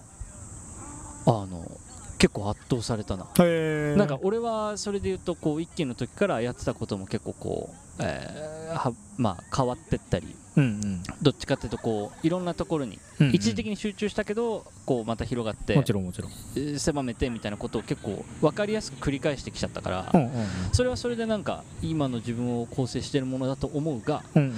[1.25, 1.71] あの
[2.17, 16.31] 結構圧倒されたな、へえなんか俺はそれで言うとこう一期の時からやってたことも結構こう、えーはまあ、変わってったりうんどっちかっていうとこういろんなところにうん一時的に集中したけどこうまた広がってもちろんもちろん。
[16.55, 20.31] えー狭めてみたいなことを結構分かりやすく繰り返してきちゃったから、うんうん
[20.71, 24.53] それはそれでなんか今の自分を構成してるものだと思うがうんうん。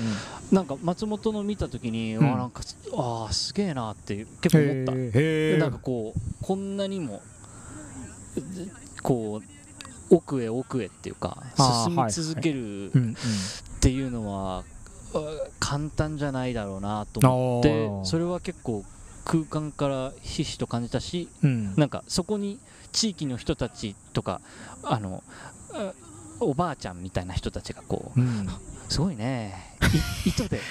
[0.51, 2.33] なんか松本の見た時に、うん。
[2.33, 2.61] あなんか
[2.93, 4.91] あーすげえなって結構思った。
[5.59, 7.21] なんかこうこんなにも
[8.35, 8.41] で
[9.01, 9.54] こう
[10.09, 11.41] 奥へ奥へっていうか
[11.85, 12.91] 進み続けるっ
[13.81, 14.63] ていうのは、
[15.13, 15.23] あ
[15.59, 18.83] 簡単じゃないだろうなと思ってそれは結構
[19.23, 21.75] 空間からひしひしと感じたしうん。
[21.75, 22.59] なんかそこに
[22.91, 24.39] 地域の人たちとか
[24.83, 25.23] あの
[25.73, 25.93] あ
[26.39, 28.47] おばあちゃんみたいな人たちがこううん。
[28.87, 29.77] すごいね。
[30.25, 30.61] い 糸で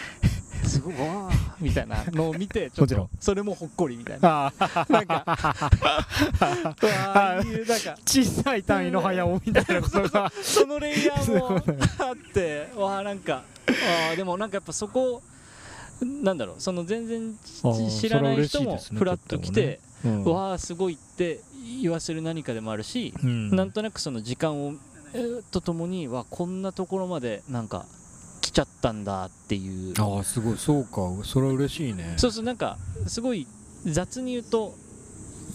[0.75, 4.53] すごいわーみたいなのを見てちょっとそれもほっこりみたいな。
[4.59, 7.97] あなんかうわーいうなんか。
[8.05, 10.33] 小さい単位の早尾みたいなことが。
[10.43, 11.57] そのレイヤーも
[11.99, 15.23] あってわあなんかあーでもなんかやっぱそこ
[16.03, 17.35] なんだろうその全然
[17.91, 20.25] 知らない人もそれは嬉しいですねフラッと来て、うん。
[20.25, 21.41] わあすごいって
[21.81, 23.55] 言わせる何かでもあるし、うん。
[23.55, 24.75] なんとなくその時間を、
[25.15, 28.04] えーとともにわこんなところまでなんか来
[28.55, 29.95] ちゃったんだっていう。
[30.01, 30.57] ああすごい。
[30.57, 31.11] そうか。
[31.25, 32.15] それは嬉しいね。
[32.17, 33.47] そうそうなんかすごい
[33.85, 34.75] 雑に言うと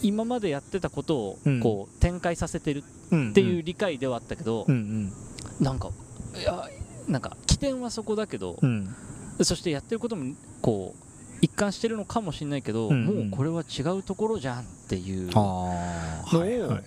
[0.02, 1.60] 今までやってたことをうん。
[1.60, 5.12] こう展開させてるうんっていう理解ではあったけどう、ん
[5.58, 5.90] なんか
[6.38, 6.68] いや
[7.08, 8.94] なんか起点はそこだけどう、ん。
[9.42, 11.04] そしてやってることもこう
[11.42, 12.94] 一貫してるのかもしれないけど、うん。
[12.94, 16.78] うんもうこれは違うところじゃんっていうのを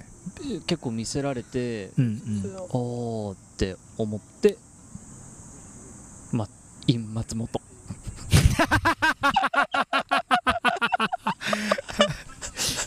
[0.68, 2.56] 結構見せられて、うんうん。
[2.70, 4.58] おーって思って
[6.88, 7.62] まイン松本。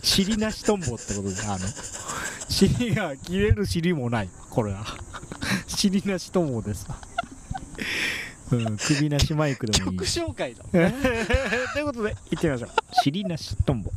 [0.02, 1.66] 尻なしトンボってことであの。
[2.48, 4.84] 尻が切れる尻もないこれは。
[5.66, 6.96] 尻なしトンボですわ。
[8.52, 9.98] うん首なしマイクでもいい。
[9.98, 10.64] 曲紹介だ。
[10.72, 12.70] ということで行ってみましょう。
[13.02, 13.90] 尻なしトンボ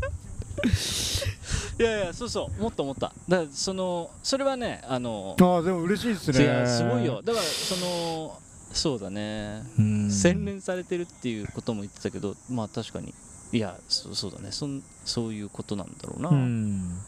[1.79, 6.43] いやいやそうそうもっと思っただからそのそれはねあのああでも嬉しいですね。
[6.43, 7.21] いやすごいよ。
[7.23, 8.41] だからその
[8.79, 9.63] そうだね。
[9.77, 10.11] うん。
[10.11, 13.13] 洗練されてるっていうことも言ってたけどまあ確かに。
[13.51, 14.51] いやそそうだね。
[14.51, 16.99] そんそういうことなんだろうな、うん。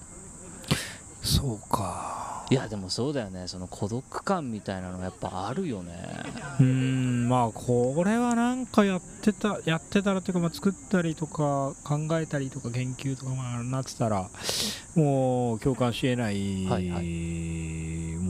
[1.23, 2.45] そうか。
[2.49, 3.47] いやでもそうだよね。
[3.47, 5.93] その孤独感みたいなのやっぱあるよね。
[6.59, 7.29] うん。
[7.29, 14.29] まあこれはなんかやってたやってたらっていうか、まあ、作ったりとか考えたりとか研究とかまあなってたら
[14.95, 16.99] もう共感しえないはいは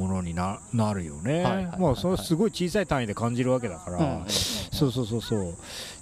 [0.02, 1.34] ものにななるよね。
[1.34, 1.80] はいはいはいはい。
[1.80, 4.26] まあそれはすごい小さい単位で感じるわけだから、うん。
[4.30, 5.56] そうそうそうそう。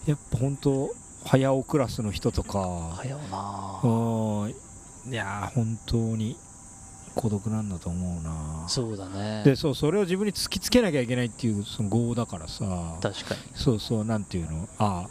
[0.06, 0.90] やっぱ本当
[1.26, 2.60] 早尾クラスの人とか。
[2.60, 5.12] はよなうん。
[5.12, 6.38] いやー本当に
[7.16, 8.66] 孤独なんだと思うな。
[8.68, 9.44] そうだね。
[9.44, 12.98] でそうそれを自分に突きつけなきゃいけないっていうその業だからさ。
[13.02, 13.42] 確かに。
[13.56, 14.68] そうそうなんていうの？
[14.78, 15.10] ああ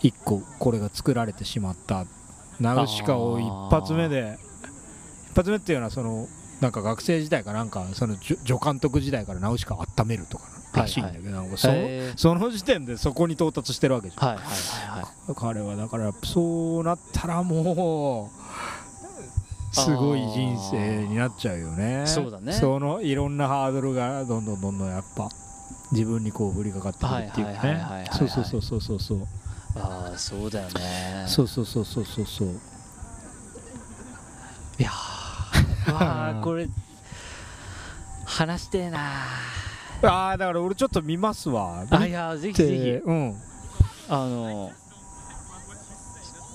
[0.00, 2.06] 一個これが作られてしまった。
[2.60, 4.38] ナウシカを一発目で。
[5.30, 6.26] 一発目っていうのはその
[6.60, 15.02] なんか学生時代かなんかその助助監督時代からナウシカを温めるとからしいんだけど、なんかそのへその時点でそこに到達してるわけじゃん、ーはいはいはい。
[15.02, 18.30] はい彼はだからそうなったらも
[19.72, 22.04] うすごい人生になっちゃうよね。
[22.06, 22.52] そうだね。
[22.54, 25.28] そのいろんなハードルがどんどんどんどんやっぱ
[25.92, 28.02] 自分にこう降りかかってくるっていうはいはいはいはいはいはい。
[28.02, 29.18] ねそうそうそうそうそうそう。
[29.76, 31.24] ああそうだよね。
[31.28, 32.48] そうそうそうそうそうそう
[34.78, 36.68] いやーわあこれ
[38.24, 39.24] 話してえな。
[40.02, 41.84] ああだから俺ちょっと見ますわ。
[41.90, 42.90] あいやぜひぜひ。
[42.90, 43.34] うん。
[44.08, 44.70] あの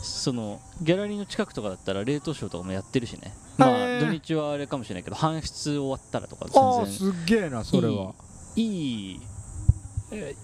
[0.02, 3.34] そのギャラリーの近くとかだったら冷凍ショーとかもやってるしね。
[3.58, 8.13] まあ土日はあれかもしれないけど搬出終わったらとかああ全然すっげえなそれは。
[8.56, 9.22] いい
[10.12, 10.36] え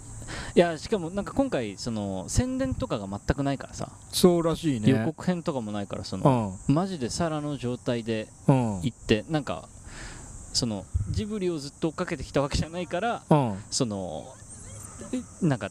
[0.55, 4.89] いやしかもなんか今回その宣伝とかが全くないからさ、そうらしいね。
[4.91, 9.67] 予告編とかもないからそうの、マジでサラの状態でんうん行ってなんか
[10.53, 13.57] そのジブリをずっと追っかけてきたわけじゃないからうん。
[13.71, 14.25] その
[15.41, 15.69] えなんか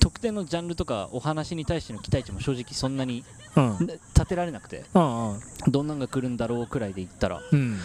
[0.00, 3.24] 特定のジャンルとかお話に対しての期待値も正直そんなに
[3.56, 3.86] うん。
[3.86, 5.38] ね立てられなくてうん
[5.70, 7.78] どんなんが来るんだろうくらいで言ったらうん。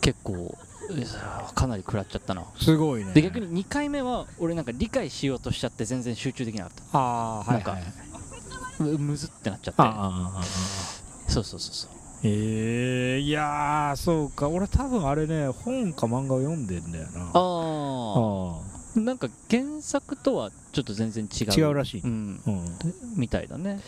[0.00, 0.67] 結構えー
[1.54, 2.44] かなり食らっちゃったな。
[2.60, 3.12] すごいね。
[3.12, 6.98] で逆に2回目は俺なんか理解しようとしちゃって全然集中できなかっあ
[7.46, 7.64] あはいはい。
[7.64, 7.82] なんか
[8.78, 9.82] たうむずってなっちゃって。
[9.82, 10.42] あああああ
[11.30, 11.90] そうそうそうそう。
[12.24, 14.48] ええいやーそうか。
[14.48, 17.30] 俺多分あれね本か漫画を読んでんだよな。
[17.32, 18.60] ああ
[18.96, 21.52] あなんか原作とはちょっと全然違う。
[21.52, 22.00] 違うらしい。
[22.00, 22.40] うん。
[22.46, 22.64] あうん。
[23.16, 23.80] みたいだね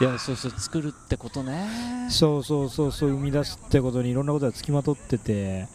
[0.00, 2.08] いやそうそう作るってことね。
[2.08, 5.68] そうそうそうそう生み出すってことにいろんなことがつきまとってて。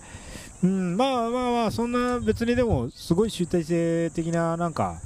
[0.64, 5.00] うんまあまあまあそんな別にでもすごい集大成的ななんか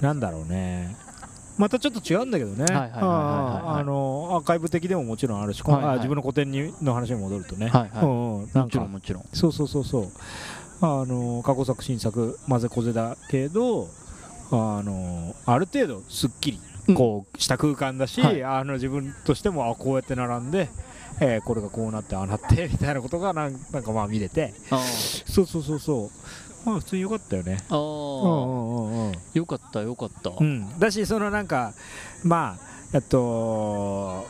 [0.00, 0.94] なんだろうね。
[1.56, 2.64] またちょっと違うんだけどね。
[2.64, 8.04] はいはいはいはいはいああのアーカイブ的でももちろんあるし、はいはいあ自分の古典にの話に戻るとね、はいはい。
[8.04, 9.24] うんうんなんもちろかんもちろん。
[9.32, 10.08] そうそうそうそう。
[10.80, 13.88] あの過去作新作混ぜこぜだけど
[14.50, 16.58] あのある程度すっきり。
[16.58, 18.44] うんこうした空間だし、はい。
[18.44, 20.68] あの自分としてもあこうやって並んで、
[21.20, 24.52] えーこれがこうなってああなって みたいなことがなんなんかまあ見れて。
[24.70, 24.78] あ
[25.26, 26.10] そうそうそうそ
[26.66, 26.68] う。
[26.68, 27.58] まあ普通に良かったよね。
[27.70, 27.78] ああ。
[27.78, 30.30] うんうんよかったよかった。
[30.38, 30.78] うん。
[30.78, 31.72] だしそのなんか
[32.22, 34.26] まあえっと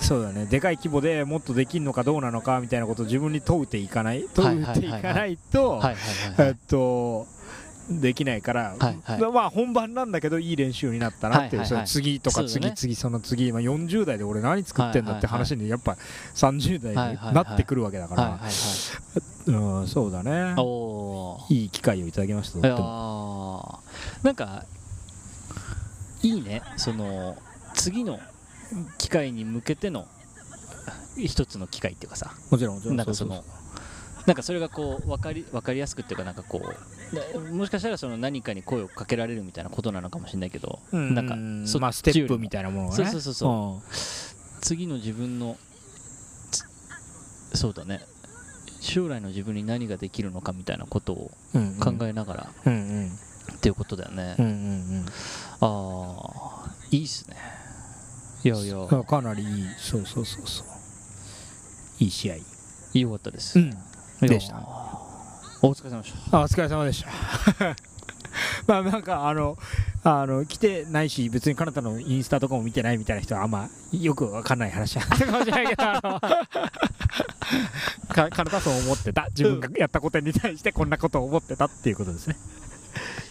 [0.00, 0.46] そうだね。
[0.46, 4.24] でかい規模でもっとできるのかどうなのかみたいなことを自分に問うていかない。
[4.34, 7.26] 問うていかないとえっはいと
[7.88, 9.32] できないから、はいはい。
[9.32, 15.96] まあ本番なんだけどいい練習になったなっていう、はいはい次とか次次その次、まあ、40代で俺何作ってんだって話にやっぱ
[16.34, 18.40] 30代になってくるわけだから、
[19.46, 20.54] うん、そうだね。
[20.58, 24.64] おおいい機会をいただきましたなんか
[26.22, 26.62] いいね。
[26.76, 27.36] その
[27.74, 28.18] 次の
[28.98, 30.06] 機会に向けての
[31.16, 32.32] 一つの機会っていうかさ。
[32.50, 32.96] もちろんもちろん。
[32.96, 33.44] なんかその
[34.26, 36.74] なんかそれがこう分かり分かりやすくっていうかなんかこうな
[37.52, 41.14] もしかしたらその何かに声をかけられるみたいなことなのかもしれないけど、うん。
[41.14, 43.06] なんかそまあステップみたいなものがね。
[43.06, 43.88] そうそうそう
[44.60, 45.56] 次の自分の
[46.50, 46.64] つ
[47.58, 48.00] そうだね。
[48.80, 51.78] 将来の自分に何ができるのかみたいなことをうんうん。
[51.98, 53.10] 考えながらうんうん。
[53.54, 55.06] っていうことだよね、うんうん
[55.60, 57.36] ああいいっすね。
[58.44, 58.76] いやいや。
[58.76, 58.94] う。
[58.94, 59.66] んかなりいい。
[59.78, 60.66] そうそうそうそう。
[61.98, 62.36] いい試合。
[62.94, 63.70] よかったです、うん。
[64.20, 64.87] でした
[65.60, 66.38] お疲れ様でした。
[66.38, 67.08] あお疲れ様でした。
[68.66, 69.56] まあなんかあの
[70.04, 76.20] あの来てないし別にかなたのインスタとかも見てないみたいな人はあんまよくわかんない話だったかもしれないけどあの
[78.14, 82.36] かかなたそう思ってた自分がやったことに対してこんなことを思ってたっていうことですね。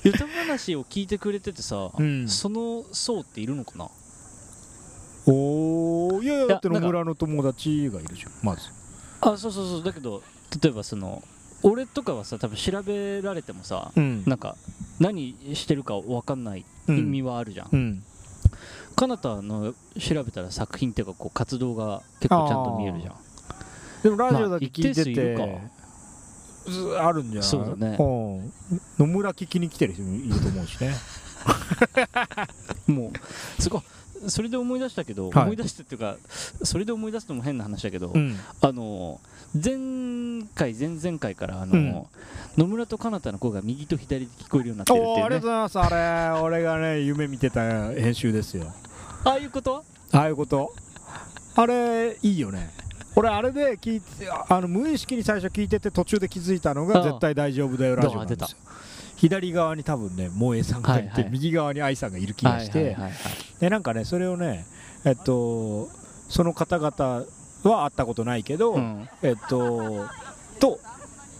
[0.03, 2.27] 歌話を聞いてくれててさ、うん。
[2.27, 3.89] その層っているのかな？
[5.25, 8.69] おおいやいやだって野村の友達がいるじゃんまず。
[9.21, 9.83] あそうそうそう。
[9.83, 10.21] だけど
[10.61, 11.23] 例えばその
[11.63, 14.23] 俺とかはさ多分調べられてもさ、うん。
[14.25, 14.55] なんか
[14.99, 18.03] 何してるか分かんない意味はあるじゃん、うん。
[18.95, 23.15] かなたの調べたら作品っていうかこう活動が結構ちゃんと見えるじゃん。
[24.03, 25.45] でもラジオだけ聞いてて、るか。
[26.71, 27.43] ずあるんじゃない？
[27.43, 27.97] そうだね。
[27.99, 28.51] うん。
[28.99, 30.95] 野村聞きに来てる人もいると思うしね。
[32.87, 33.11] も
[33.59, 33.81] うすごい
[34.27, 35.43] それで思い出したけど、はい。
[35.45, 36.17] 思い出したっていうか
[36.63, 38.35] それで思い出すのも変な話だけど、うん。
[38.61, 39.19] あの
[39.53, 39.73] 前
[40.55, 42.05] 回前々回からあの、うん。
[42.57, 45.23] 野村とかなたの声が右と左で聞こえるようになってるっていうね。
[45.23, 45.79] ありがとうございます。
[45.79, 48.73] あれ 俺がね夢見てた編集ですよ。
[49.23, 49.73] ああいうこと？
[49.73, 50.73] はああいうこと。
[51.55, 52.69] あれいいよね。
[53.15, 58.47] 俺あれで聞いてあの無意識に最初聞いてて途中で気づいたのが絶対大丈夫だよラジオなんですよ
[59.17, 62.95] 左側に多分ね萌えさんがいて、右側に愛さんがいる気がして、
[63.59, 64.65] でなんかねそれをね
[65.03, 65.89] えっと
[66.29, 67.25] その方々
[67.63, 69.09] は会ったことないけど、うん。
[69.23, 70.05] えっと
[70.59, 70.79] と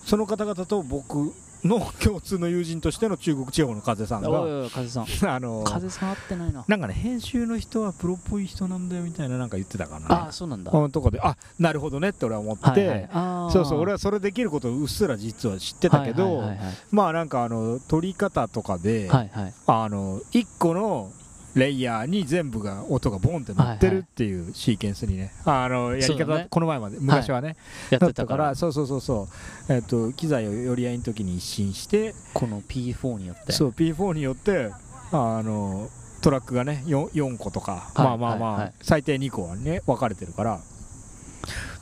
[0.05, 1.33] その方々と僕
[1.67, 4.29] の共通の友人としての中国地方の風さんが
[4.69, 5.05] 風さん。
[5.29, 6.63] あの風さん合ってないな。
[6.67, 10.11] なんかね編集の人はプロっぽい人なんだよみたいななんか言ってたかな。
[10.11, 10.71] ああそうなんだ。
[10.71, 13.53] うんとかであなるほどねって俺は思って、はいはい。
[13.53, 16.57] そうそう俺はそれできることをうっすら実は知ってたけど、はいはいはい
[16.91, 19.43] まあなんかあの撮り方とかで、はいはい。
[19.43, 21.11] はいあの1個の
[21.57, 27.55] レイヤーに全部が音がボンって乗ってるっていうシーケンスにね、あのやり方、この前まで昔はね、
[27.89, 28.45] やってたから。
[28.47, 29.27] らそうそうそうそ
[29.69, 33.51] う、えっと機材を寄り合いの時に一新してこの P4 によって。
[33.51, 34.71] そう P4 によって
[35.11, 35.89] あの
[36.21, 40.59] トラックがね 4, 4個とか、はいまあまあまあ、最低2個はね分かれてるから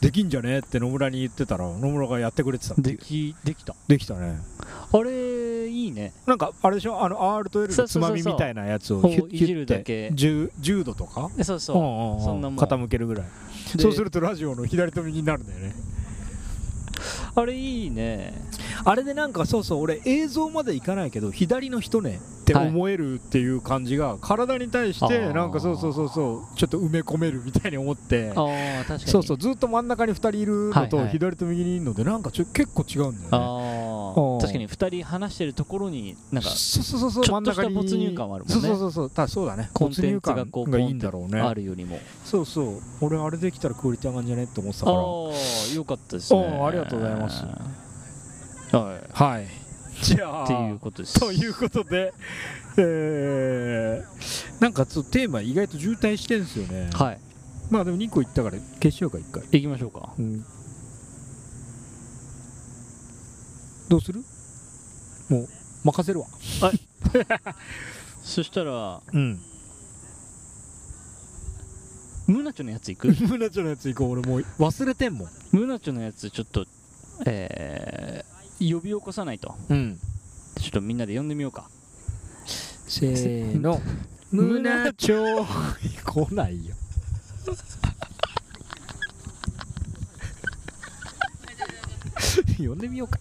[0.01, 0.59] できんじゃね？
[0.59, 2.75] って野村に言ってたら野村がやってくれてた。
[2.75, 3.75] でうきできた。
[3.87, 4.39] できたね。
[4.91, 6.13] あれいいね。
[6.27, 7.03] なんかあれでしょ？
[7.03, 11.29] あの R と L のつまみみたいなやつをヒュッそうそういじるヒュッてだけ 10, 10度とか？
[11.37, 11.77] えそうそう。
[11.77, 12.23] うんうんうん。
[12.23, 12.59] そんなもん。
[12.59, 13.25] 傾けるぐらい。
[13.75, 15.73] でそうするとラジオの左と右になるんだよね
[17.35, 18.33] あれいいね。
[18.83, 28.99] あれでなんかそうそう俺映像までいかないけど左の人ねって思えるっていう感じが体に対してなんかそうそうそうそうちょっと埋め込めるみたいに思ってああ確かに。
[29.11, 33.84] そうそうずっと真ん中に2人いるのと左と右にいるのでなんかちょ結構違うんだよね
[34.15, 38.67] 確かに2人話してるところになんかそうそうそうそうちょっとした没入感はあるもんね。
[38.67, 39.69] そうそうそうそうたそうだね。
[39.73, 41.99] コンテンツが没こうがいいんだろうねあるよりも。
[42.23, 42.81] そうそう。
[43.01, 46.39] 俺あれできたらクオリティ上がんじゃねって思ってたあからあよかったですね。
[46.39, 47.43] ありがとうございます。
[47.43, 49.13] はい。
[49.13, 49.47] はい。
[50.01, 51.19] じゃあっていうことです。
[51.19, 52.13] ということで、
[52.77, 56.89] えー、なんかちょっとテーマ意外と渋滞してんですよね。
[56.93, 57.19] はい。
[57.69, 59.43] まあでも2個言ったから消しようか、1回。
[59.51, 60.13] 行きましょうか。
[60.17, 60.45] うん、
[63.87, 64.23] どうする？
[65.29, 65.47] もう、
[65.83, 66.27] 任せるわ。
[68.23, 69.39] そしたらうん。
[72.27, 73.07] ムナチョのやつ行く？
[73.27, 75.29] ムナチョのやつ行こう、俺もう忘れてんもん。
[75.51, 76.65] ムナチョのやつちょっと
[77.25, 79.97] えー、呼び起こさないとうん。
[80.59, 81.69] ちょっとみんなで呼んでみようか
[82.47, 83.79] せーの。
[84.31, 85.45] ムナチョ
[86.03, 86.75] 来ないよ。
[92.57, 93.19] 呼んでみようか。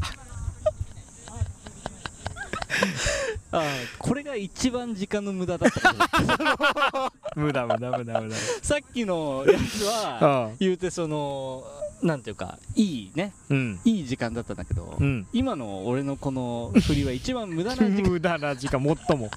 [3.55, 3.63] ああ
[3.99, 8.37] これが一番時間の無駄だった 無駄無駄無駄無駄。
[8.63, 10.51] さっきのやつは。
[10.59, 11.65] 言うてその
[12.03, 13.81] なんていうかいいねうん。
[13.85, 15.27] いい時間だったんだけど、うん。
[15.33, 19.31] 今の俺のこの振りは一番無駄な時間無駄な時間最も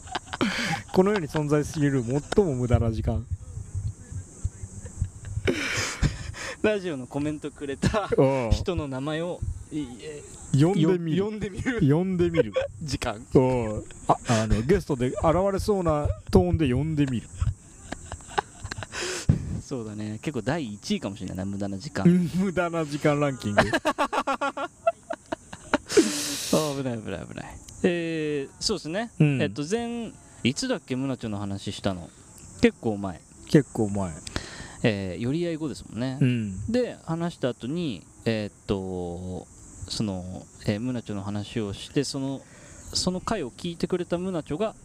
[0.94, 3.26] この世に存在する最も無駄な時間
[6.62, 9.40] ラジオのコメントくれたお人の名前を
[10.54, 11.24] 呼んよでみる。
[11.24, 11.80] 呼んでみる。
[11.96, 12.54] 呼んでみる。
[12.82, 13.26] 時間。
[13.36, 15.18] おああのゲストで現
[15.52, 17.28] れそうなトーンで呼んでみる。
[19.62, 20.20] そうだね。
[20.22, 22.06] 結構第1位かもしれないな無駄な時間、
[22.40, 23.62] 無駄な時間ランキング。
[23.70, 24.70] あ
[26.78, 27.58] 危ない危ない危ない。
[27.84, 29.42] えー、そうですね、うん。
[29.42, 30.12] えっと前
[30.44, 32.10] いつだっけムナチョの話したの？
[32.62, 33.20] 結構前。
[33.50, 34.12] 結構前
[34.84, 36.72] えー、寄り合い後ですもんね、うん。
[36.72, 39.48] で話した後にえーっと
[39.90, 42.42] その、えー、ムナチョの話をしてその
[42.94, 44.76] その回を聞いてくれたムナチョが、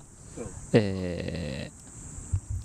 [0.72, 1.82] えー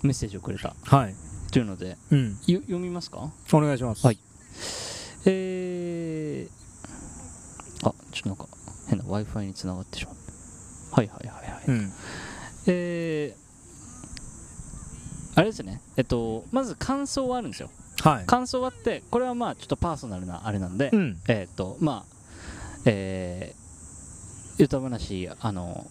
[0.04, 0.76] メッセージをくれた。
[0.84, 1.16] はい。
[1.52, 2.38] というのでうん。
[2.46, 3.32] よ読みますか？
[3.52, 4.06] お願いします。
[4.06, 4.20] はい。
[5.26, 8.48] えー、あちょっとなんか
[8.90, 10.16] 変な w i f i につながってしまっ
[10.92, 10.96] た。
[10.96, 11.92] はいはいはいはい、うん。
[12.68, 13.47] えー
[15.38, 15.82] あれですね。
[15.96, 17.70] えっとまず感想はあるんですよ。
[18.02, 18.26] はい。
[18.26, 21.18] 感想はあってこれはまあちょっとパーソナルなあれなんで、うん。
[21.28, 22.16] えーっとまあ
[22.86, 25.86] えー、歌話あの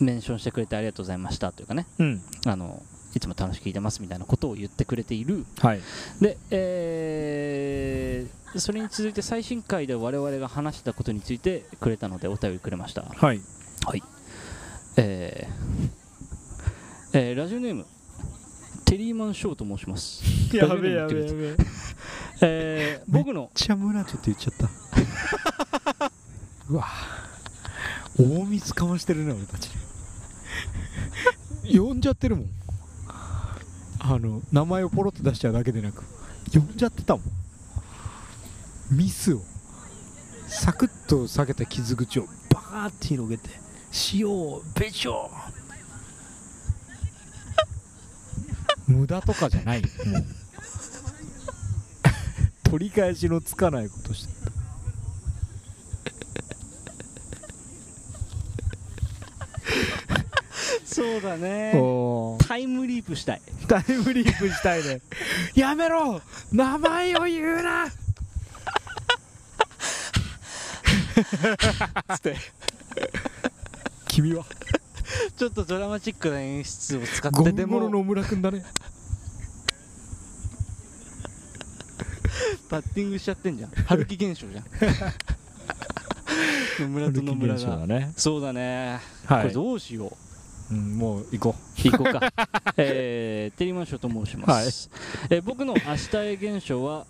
[0.00, 1.86] メンションしてくれてありがとうございましたというかね。
[1.98, 2.22] うん。
[2.46, 2.82] あの
[3.14, 5.46] いつも楽しく聞いてますみたいなことを言ってくれている。
[5.60, 5.80] はい。
[6.20, 13.02] で、えーそれに続いて最新回で我々が話したことについてくれたのでお便りくれました。
[13.02, 13.40] はい。
[14.96, 15.90] えー
[17.12, 17.86] えーラジオネーム
[18.90, 20.20] テリーマンショーと申します。
[20.52, 21.56] やべえやべえやべえ。
[22.42, 23.48] えー僕の。
[23.54, 24.54] ちゃムナチョって言っちゃっ
[26.00, 26.10] た。
[26.68, 26.88] うわ。
[28.18, 29.70] 大水かましてるね俺たち。
[31.72, 32.50] 呼んじゃってるもん。
[34.00, 36.02] あの名前をポロッと出しちゃうだけでなく
[36.52, 37.24] 呼んじゃってたもん。
[38.90, 39.42] ミスを。
[40.48, 43.50] サクッと下げた傷口をバーって広げて
[44.14, 45.30] 塩をべちょ
[48.90, 49.82] 無駄とかじゃない。
[49.82, 50.24] よもう
[52.64, 54.30] 取り返しのつかないことして
[60.84, 61.72] そうだね。
[62.46, 63.40] タイムリープしたい。
[63.68, 65.00] タイムリープしたいね。
[65.54, 66.20] やめろ！
[66.52, 67.86] 名前を言うな！
[72.16, 72.36] つって。
[74.08, 74.44] 君は？
[75.36, 78.64] ちょっとドラマチックな演出を使っゴてでもの野村君だね。
[82.70, 83.70] バッティングしちゃってんじゃん。
[83.70, 84.64] 春樹現象じゃん。
[86.80, 87.86] 野 村と野村が。
[87.86, 88.12] ね。
[88.16, 90.74] そうだね、はこれどうしよう。
[90.74, 92.32] うん、もう行こ行こうか、
[92.76, 94.88] えー、テリマンショーと申します、
[95.28, 97.06] えー僕の明日へ現象は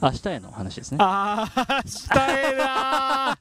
[0.00, 0.98] 明日への話ですね。
[1.00, 3.36] ああしたいな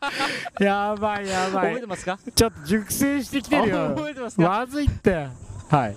[0.59, 0.63] ー。
[0.63, 1.75] やばいやばい。
[1.75, 2.17] 覚えてますか？
[2.35, 3.89] ちょっと熟成してきてるよ。
[3.95, 5.27] 覚えてますか、まずいって。
[5.69, 5.95] はい。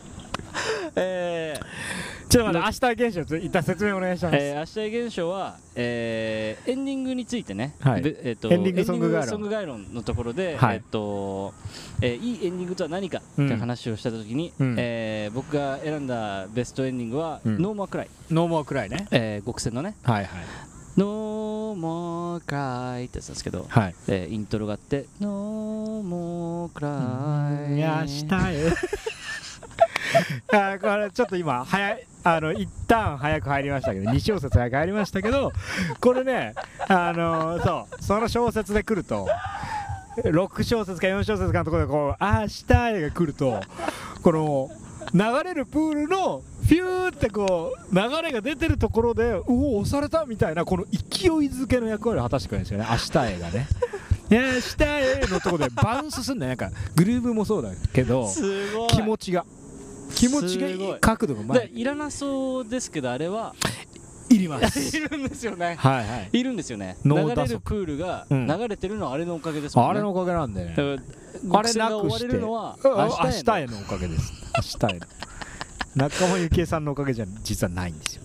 [0.96, 8.02] えーちょっと待って明日現象一旦説明お願いします、えー、明日へ現象は、えーエンディングについてね、はい。
[8.02, 9.22] べえーとエンディングソング概論。
[9.22, 10.76] エンディングソング概論のところで、はい。
[10.76, 11.52] えーと
[12.00, 14.76] えーいいエンディングとは何かってうん話をしたときに、うん。
[14.78, 17.58] えー僕が選んだベストエンディングは、うん。
[17.60, 19.08] No more cry、No more cry ね。
[19.10, 19.96] えーごくせんのね。
[20.04, 20.40] はいはい。
[20.96, 23.94] ノ No more cry ってやつなんですけど、はい。
[24.06, 28.56] えーイントロがあって、No more cry いやしたい
[30.52, 35.52] あこれちょっと今早いあの一旦早く入りましたけど2小節早く入りましたけど
[36.00, 36.54] これね
[36.88, 39.26] あのそうその小節で来ると
[40.16, 43.60] 6小節か4小節かのところでこう「明日へ」が来ると
[44.22, 44.68] この
[45.12, 52.86] 流れるプールのフューってこう流れが出てるところでうお押されたみたいなこの勢いづけの役割を果たしてくれるんですよね。
[52.88, 53.66] 明日へがね。
[54.30, 56.50] いや明日へのところでバウンスすんだよ。
[56.50, 58.28] なんかグルーブもそうだけど
[58.90, 59.44] 気持ちが
[60.14, 60.94] 気持ちがいい。
[61.00, 61.68] 角度が前。
[61.68, 63.54] でいらなそうですけどあれは
[64.28, 64.96] いります。
[64.96, 65.74] いるんですよね。
[65.78, 66.38] はいはい。
[66.38, 66.96] いるんですよね。
[67.04, 68.46] 流れるプールがうん。
[68.46, 69.90] 流れてるのはあれのおかげですもんね。
[69.90, 70.64] あれのおかげなんで。
[70.66, 70.74] ね
[71.52, 72.26] あれなくして。
[72.28, 73.08] れるのはうん明明
[73.44, 74.32] 日へのおかげです。
[74.82, 75.06] 明日への。
[75.96, 78.22] 仲間由紀恵さんのおかげじゃ実はないんですよ。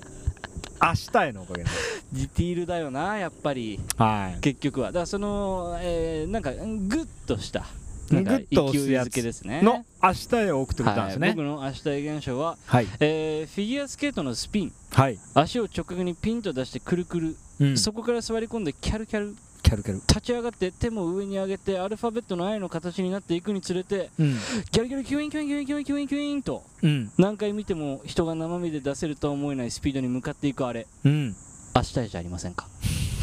[0.81, 2.05] 明日へのおかげです。
[2.13, 3.79] ディティールだよなやっぱり。
[3.97, 4.39] はい。
[4.41, 4.87] 結局は。
[4.89, 7.65] だからその、えーなんかグッとした
[8.09, 9.61] グッと押すやつづけですね。
[9.61, 11.27] の明日へを送ってくれたんですね。
[11.29, 12.87] はい、僕の明日へ現象は、はい。
[12.99, 14.73] えーフィギュアスケートのスピン。
[14.91, 15.17] はい。
[15.33, 17.77] 足を直角にピンと出してくるくる、うん。
[17.77, 19.35] そこから座り込んでキャルキャル。
[19.63, 19.99] キャルキャル。
[20.07, 24.33] 立ち上がって手も上に上げてアルファベットの I の形になっていくにつれてうん。
[24.33, 27.11] ギャルギャルキュインキュインキュインキュインキュインキュインとうん。
[27.17, 30.85] 何回見ても人が生身で出せるとは思えないスピードに向かっていくあれ。
[31.03, 31.35] うん。
[31.75, 32.67] 明日へじゃありませんか？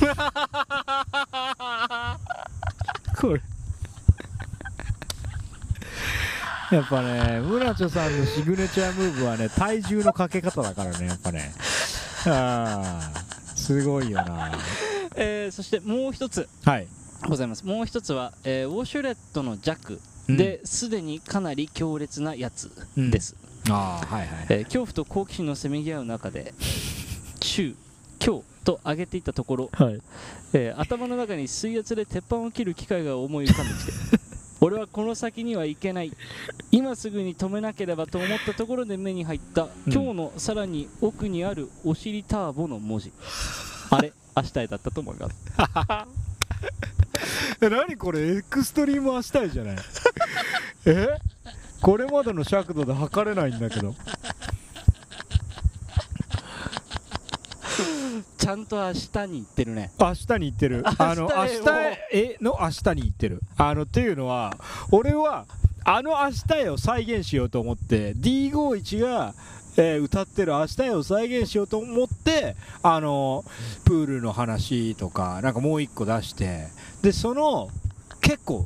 [3.21, 3.41] これ
[6.77, 11.53] やっぱね村長さんの signature move はね体重のかけ方だからねやっぱね。
[12.27, 14.53] ああすごいよな。
[15.15, 16.89] えーそしてもう一つはい。
[17.29, 17.65] ございます。
[17.67, 23.37] もう一つは、えーウォシュレットの弱ですでにかなり強烈なやつです、
[23.69, 24.47] ああはいはい。
[24.49, 26.55] えー恐怖と好奇心のせめぎ合う中で
[27.41, 27.77] 中
[28.19, 30.01] 強と上げていったところ、はい。
[30.55, 33.85] えー頭の中に水圧で鉄板を切る機械が思い浮かんでき
[34.17, 34.22] て
[34.65, 36.13] 俺はこの先には行けない。
[36.71, 39.93] 今すぐに止めなければと思ったところで目に入った、うん。
[39.93, 43.13] 今日のさらに奥にあるお尻ターボの文字。
[43.91, 44.13] あれ？
[44.37, 45.35] 明日へだったと思います。
[47.61, 48.37] え何これ？
[48.37, 49.77] エクストリーム明日へじゃない？
[50.87, 51.09] え？
[51.81, 53.97] これまでの尺度で測れないんだけど
[58.43, 59.93] ちゃんと明日に行ってるね。
[60.01, 60.83] 明日に行ってる。
[60.99, 61.69] あの明明日
[62.11, 63.41] への明日に行ってる。
[63.57, 64.57] あのっていうのは
[64.91, 65.47] 俺は
[65.85, 69.35] あの明日へを再現しようと思って D51 が、
[69.77, 73.45] えー歌ってる明日へを再現しようと思ってあの
[73.85, 76.67] プールの話とかなんかもう一個出して
[77.01, 77.71] でその
[78.21, 78.65] 結構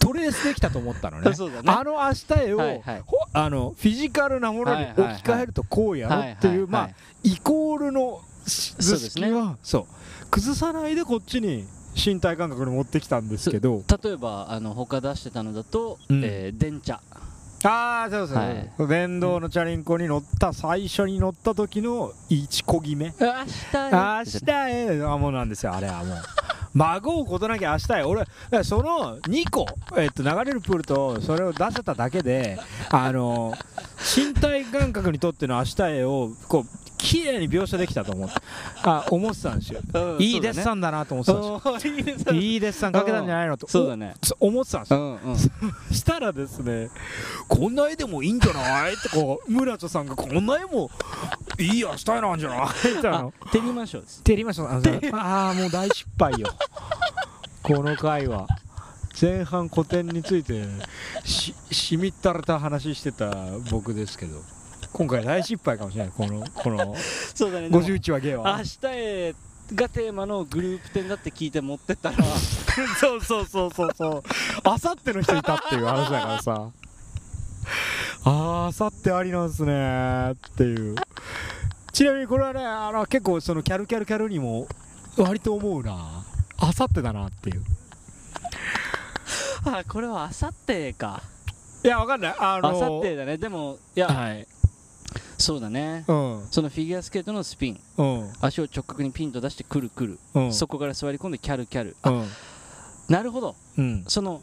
[0.00, 1.30] トレースできたと思ったのね。
[1.30, 1.36] ね。
[1.66, 3.02] あの明日へを、はいはい。
[3.06, 6.90] ほあのフィジカルなものに置き換えるとこうやろっていう、まあ
[7.22, 9.28] イコールのし図そうですね。
[9.28, 9.86] 式はそう。
[10.30, 13.82] 崩さないでこっちに身体感覚に持ってきたんですけど。
[14.02, 16.22] 例えばあの他出してたのだと、うん。
[16.24, 17.00] えー電車。
[17.64, 18.72] ああそうそう、はい。
[18.88, 23.14] 電動のチャリンコに乗った最初に乗った時の一こぎ目。
[23.20, 25.02] 明日へ明日へ。
[25.04, 26.18] あもうなんですよあれはもう。
[26.74, 28.02] 孫をことなきゃ明日へ。
[28.02, 28.24] 俺
[28.64, 29.66] その2個、
[29.96, 32.58] えっと、流れるプールとそれを出せただけで
[32.90, 33.52] あの
[34.16, 38.34] 身体感覚にとっての明日へをこう綺麗に描写できたと思って。
[38.84, 39.80] あ思ってたんですよ。
[39.92, 42.34] うんいいデッサンだなと思ってたんですよ。
[42.40, 42.92] いいデッサン。
[42.92, 43.66] かけたんじゃないのと。
[43.66, 44.14] そうだね。
[44.38, 45.18] 思ってたんですよ。
[45.90, 46.90] したらですね
[47.48, 50.90] こんな絵でもいいんじゃないってこう村田さんがこんな絵も
[51.58, 54.22] いい明日なんじゃないってああのテリーマンショーです。
[54.22, 56.48] 照りましたあのあーもう大失敗よ。
[57.62, 58.46] この回は。
[59.20, 60.64] 前半古典について
[61.24, 63.30] ししみったれた話してた
[63.70, 64.40] 僕ですけど
[64.92, 66.94] 今回大失敗かもしれないこのこの
[67.34, 68.58] そうだねでも51話芸は。
[68.58, 69.34] 明日へ
[69.74, 72.16] がテーマのグループ展だって聞いて持ってったら。
[73.00, 74.22] そうそうそうそうそう。
[74.64, 76.70] あさっての人いたっていう話だからさ。
[78.24, 80.94] あーあさってありなんすねっていう。
[81.92, 84.66] ちなみにこれはねあの結構そのキャルキャルキャルにも
[85.16, 86.24] 割と思うな。
[86.58, 87.62] あさってだなっていう。
[89.64, 91.22] あこれはあさってか。
[91.82, 92.34] いやわかんない。
[92.38, 93.38] あのあさってだね。
[93.38, 94.46] でもいやはい
[95.42, 96.04] そうだね。
[96.06, 96.46] うん。
[96.50, 97.80] そのフィギュアスケートのスピン。
[97.96, 98.32] うん。
[98.40, 100.52] 足を直角にピンと出してくるくる、うん。
[100.52, 101.96] そこから座り込んでキャルキャル。
[103.08, 103.56] なるほど。
[103.76, 104.04] うん。
[104.06, 104.40] その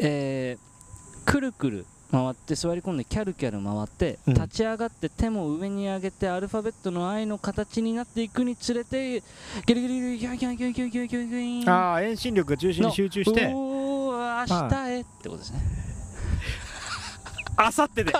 [0.00, 4.34] えー、くるくる回って座り込んでキャルキャル回って、うん。
[4.34, 9.22] 立ち上がって手も上に上げてアルファベットの I の形になっていくにつれて
[9.66, 15.93] ギリギリギリギリギリギリギリギリギリああ遠心力が中心に集中しておー明日へってことですね
[17.56, 18.12] あさってで。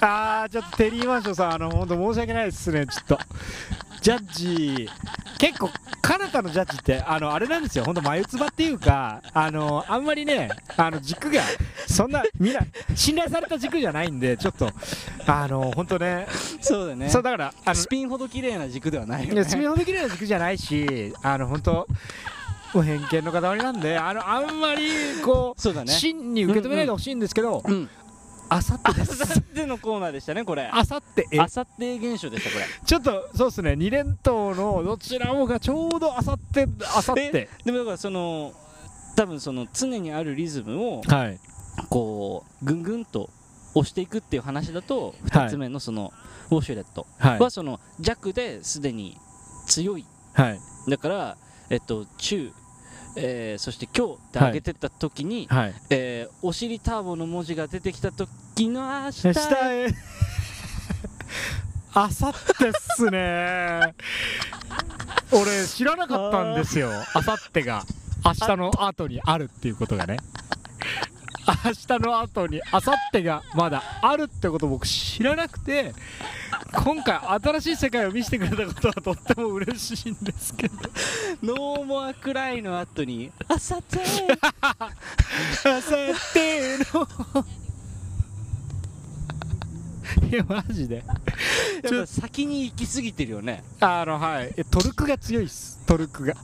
[0.00, 3.18] ああちょっとテリーマンションさんあの本当申し訳ないですねちょっと。
[4.00, 4.88] ジャッジ。
[5.38, 7.84] 結構かかなたのジャッジってあのあれなんですよ。
[7.84, 11.42] 本当眉唾っていうかあのあんまりねあの軸が
[11.86, 12.60] そんなみんな
[12.94, 14.70] 信頼された軸じゃないんでちょっと
[15.26, 16.26] あの本当ね。
[16.60, 17.08] そうだね。
[17.08, 19.34] そうだからあのスピンほど綺麗な軸ではないよね。
[19.34, 21.72] いや、爪ほど綺麗な軸じゃないし、あの、本当
[22.74, 24.90] もう偏見の塊なんで、あの、あんまり、
[25.24, 25.92] こう、そうだね。
[25.92, 27.88] 真に受け止めないでほしいんですけど、うん
[28.50, 29.38] あさってであさす。
[29.38, 31.38] ってのコーナーでしたねこれあさって、え？
[31.38, 37.48] あさって現象でしたこれちょっと、そうですね、2連投のどちらもがちょうどあさって、あさって。
[37.64, 38.52] でもだからその
[39.16, 41.38] 多分その常にあるリズムをはい。
[41.90, 43.30] こうぐんぐんと
[43.74, 46.12] 押していくっていう話だとはい2つ目のその
[46.50, 47.38] ウォシュレットはい。
[47.38, 49.16] はその弱ですでに
[49.66, 50.60] 強いはい。
[50.88, 51.36] だから
[51.70, 52.52] えっと中
[53.20, 55.74] えーそして今日って上げてった時に、はい。
[55.90, 59.88] えーお尻ターボの文字が出てきた時の明日下へ。
[61.94, 63.94] あさってっすね。
[65.32, 66.90] 俺、知らなかったんですよ。
[67.14, 67.82] あさってが。
[68.24, 70.18] 明日の後にあるっていうことがね。
[71.64, 75.94] 明日の後に、あさってがまだあるってこと僕知らなくて、
[76.72, 80.74] 今回新しい世界を見せてくれたことはとっても嬉しいんですけど。
[81.42, 83.98] ノーモアクライの後にあさって
[84.60, 87.08] あさっての。
[90.30, 91.04] いや、マジで。
[91.82, 96.34] やっぱ先に行き過ぎてるよねあのはいえトルクが強いっすトルクが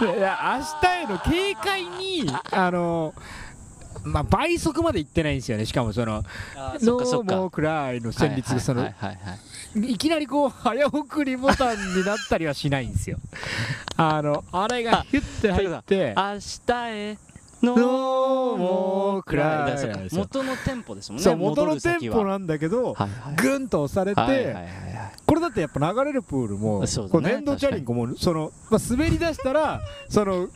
[0.00, 3.14] 明日への警戒にあの
[4.04, 5.66] まあ倍速まで行ってないんですよね。
[5.66, 6.16] しかもその
[6.56, 8.92] あノーモーくらいの旋律がそのは
[9.76, 13.18] いきなりこう早送りボタンになったりはしないんですよ。
[13.96, 16.22] あのあれがヒュッて入って明
[16.66, 17.18] 日へ
[17.62, 21.34] ノノーーモークライ元のテンポですもんね。
[21.34, 23.36] 元のテンポななんだけどはいはい。
[23.36, 24.54] グンと押されて
[25.26, 30.48] これだってやっぱ流れるプールも、こう粘土チャリンコもその、まあ、滑り出したらその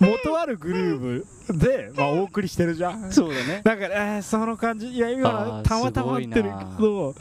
[0.00, 3.12] 元あるグルーヴで、まあ、お送りしてるじゃん。
[3.12, 3.60] そうだね。
[3.62, 7.14] だから、えーその感じいやあ今ーたまたま合ってるけど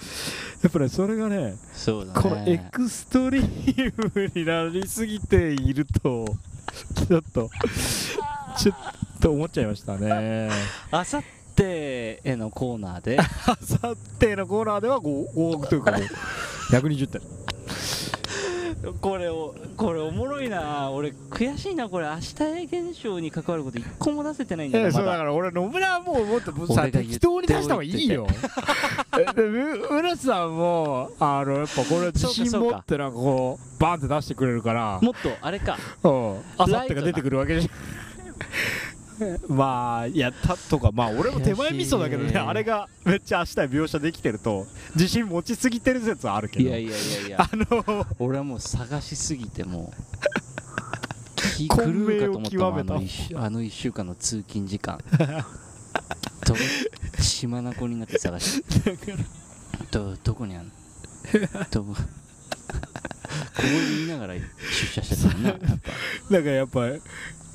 [0.64, 2.22] やっぱねそれがねそうだね。
[2.22, 6.26] このエクストリームになりすぎていると
[7.08, 7.50] ちょっと
[8.58, 8.76] ちょっ
[9.20, 10.50] と思っちゃいましたね。
[10.92, 11.28] あさって
[11.62, 13.20] へのコーナーで。
[13.22, 13.26] あ
[13.62, 16.02] さってのコーナーでは合合格というかもう
[16.72, 17.22] 120点。
[19.00, 20.92] これをこれおもろいな。
[20.92, 21.88] 俺悔しいな。
[21.88, 25.18] これ明日へ現象に関わること一個も出せてないんだよえそうだ。
[25.18, 28.28] から俺野村はもうもっとさ適当に出した方がいいよ。
[29.90, 35.00] 浦さんもあのやっぱこれ自信持ってなんかこうバンって出してくれるから。
[35.02, 35.78] もっとあれか。
[36.04, 36.38] うん。
[36.58, 37.70] あさってが出てくるわけじゃ
[39.48, 44.66] まあいやたとかまあ俺も手前味噌だけどね あれがめっちゃ明日描写できてると
[44.96, 46.66] 自信持ちすぎてる説はあるけど。
[46.70, 47.38] いやいやいやいや。
[47.44, 51.88] あの俺はもう探しすぎてもう気狂うかと
[52.38, 55.00] 思ったあのあの1週間の通勤時間。
[56.46, 56.56] ど
[57.20, 58.98] 血眼になって探して
[59.92, 60.72] どどこにあんの？
[61.72, 64.42] どこここで言いながら出
[64.94, 65.68] 社してたもんなやっぱ。
[65.68, 66.82] だからやっぱ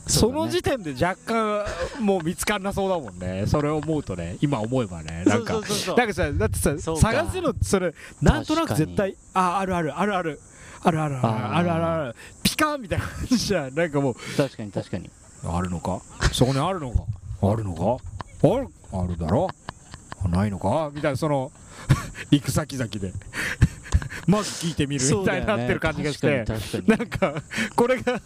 [0.08, 1.64] その時点で若干
[2.00, 3.44] もう見つかんなそうだもんね。
[3.48, 5.52] それを思うとね今思えばねなんか。
[5.54, 10.40] なんかさだってさ探すのそれなんとなく絶対ああるあるあるある。
[10.80, 11.84] あるあるあるあるある。
[11.84, 14.14] あるピカーンみたいな感じじゃんなんかもう。
[14.36, 15.10] 確かに確かに。
[15.44, 16.00] あるのか？
[16.32, 17.02] そこにあるのか？
[17.42, 18.02] あるのか？
[18.48, 18.68] ある？
[18.92, 19.48] あるだろ？
[20.24, 20.90] あないのか？
[20.94, 21.50] みたいなその
[22.30, 23.12] 行く先々で。
[24.26, 26.44] まず聞いてみるみたいになってる感じがして、ね。
[26.86, 27.34] なんか
[27.74, 28.20] これが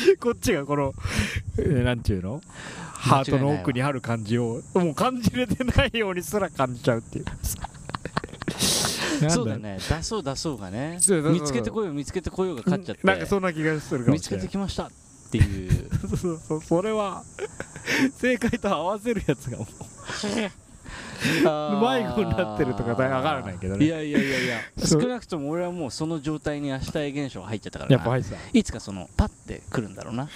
[0.20, 0.94] こっちがこの、
[1.58, 2.40] えーなんていうの？
[2.94, 7.24] ハートの奥にある感じをもう感じれてないようにすら感じちゃうっていう。
[9.24, 9.78] にそうだね。
[9.88, 10.98] 出そう出そうがね。
[11.32, 13.06] 見つけてこよう見つけてこようが勝っちゃって。
[13.06, 14.46] なんかそんな気がするかも見つけしれない。
[14.46, 14.90] てきましたっ
[15.30, 15.90] ていう。
[16.16, 16.62] そうそう。
[16.62, 17.24] それは
[18.20, 19.66] 正解と合わせるやつがもう
[21.22, 23.84] 迷子になってるとかわからないけどね。
[23.84, 24.58] いやいやいやいや。
[24.76, 27.90] 少なくとも俺はもうその状態に明日へ現象が入っちゃったから。
[27.90, 28.36] なやっぱ入ってた。
[28.52, 30.28] いつかそのパッて来るんだろうな。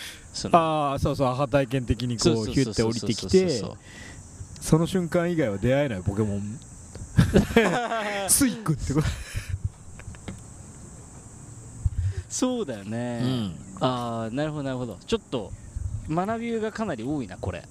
[0.53, 3.62] ああそうそうアハ体験的にこうヒュッて降りてきて
[4.61, 6.59] その瞬間以外は出会えないポケモン。
[8.28, 9.09] スイックってこと。
[12.28, 14.96] そうだよね、ああなるほどなるほど。
[15.07, 15.53] ちょっと
[16.09, 17.62] 学びがかなり多いなこれ。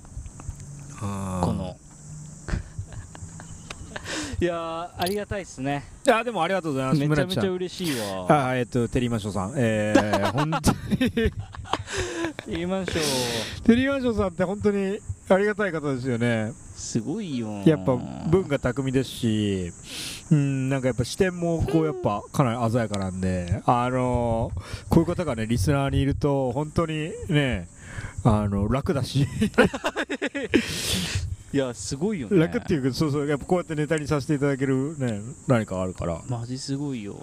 [1.00, 1.78] この
[4.40, 5.84] いやーありがたいっすね。
[6.10, 8.50] あでもありがとうございますめちゃめちゃ嬉しいわ。
[8.50, 9.54] あえっとテリーマンショーさん。
[9.56, 11.32] えー、 本当に。
[12.48, 12.94] 言いましょ
[13.64, 16.54] テリーマンショーさんって本当にありがたい方ですよね。
[16.82, 19.72] すごいよやっぱ文が巧みですし
[20.32, 24.52] うんなんかやっぱ視点もこうやっぱかなり鮮やかなんであの
[24.90, 27.70] こういう方がねリスナーにいると本当にね
[28.24, 29.28] あの楽だし
[31.54, 32.38] いやすごいよね。
[32.38, 36.22] 楽っていうかそうそうやっぱこうやってネタにさせていただけるね何かあるから。
[36.28, 37.16] マジすごいよ。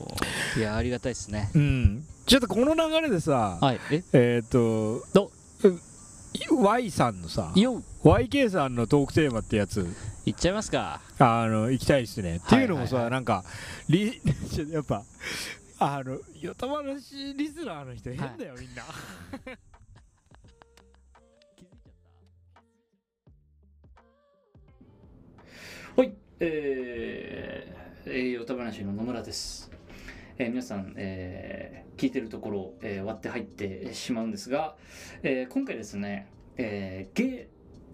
[0.57, 1.51] いやありがたいですね。
[1.55, 2.05] うん。
[2.27, 4.03] ちょっとこの流れでさ、はいえ？
[4.13, 5.31] えっ、とど？
[6.51, 9.87] う Y さんのさよ YK さんのトークテーマってやつ。
[10.27, 11.01] いっちゃいますか。
[11.19, 13.11] あの行きたいですね、っていうのもさ、はいはい。
[13.11, 13.45] はいなんか
[13.89, 14.21] リ
[14.71, 15.05] やっぱ
[15.79, 18.83] あのよた話リスナーの人変だよ、みんな
[25.99, 26.15] はい。
[26.39, 29.69] えー、栄養た話の野村です、
[30.39, 34.77] えー皆さん、えー聞いてるところ、えー割って入ってしまうんですが、
[35.25, 37.49] えー今回ですね、えーゲ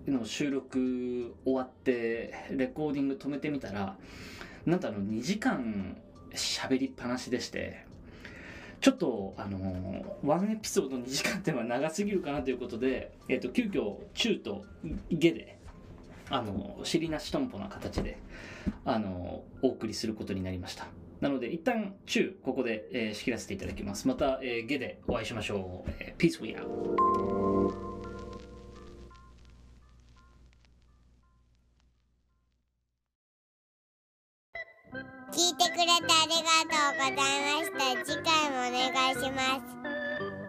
[0.06, 3.96] イの収録終わってレコーディング止めてみたら
[4.66, 5.96] なんとあの2時間
[6.34, 7.86] 喋りっぱなしでして
[8.82, 14.66] ちょっとあのーワンエピソード2時間っていうのは長すぎるかなということで、えー、と急遽中と
[15.10, 15.63] ゲで
[16.30, 18.18] あの尻なしとんぽな形で
[18.84, 20.86] あのお送りすることになりました。
[21.20, 24.08] なので一旦中ここで、えー仕切らせていただきます。
[24.08, 26.60] また、えーゲでお会いしましょう、えー、ピースウィア
[35.32, 35.96] 聞いてくれてあ
[36.26, 37.80] りがとうございました。
[38.04, 39.62] 次回もお願いします。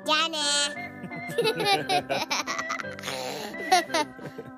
[0.05, 0.37] じゃあね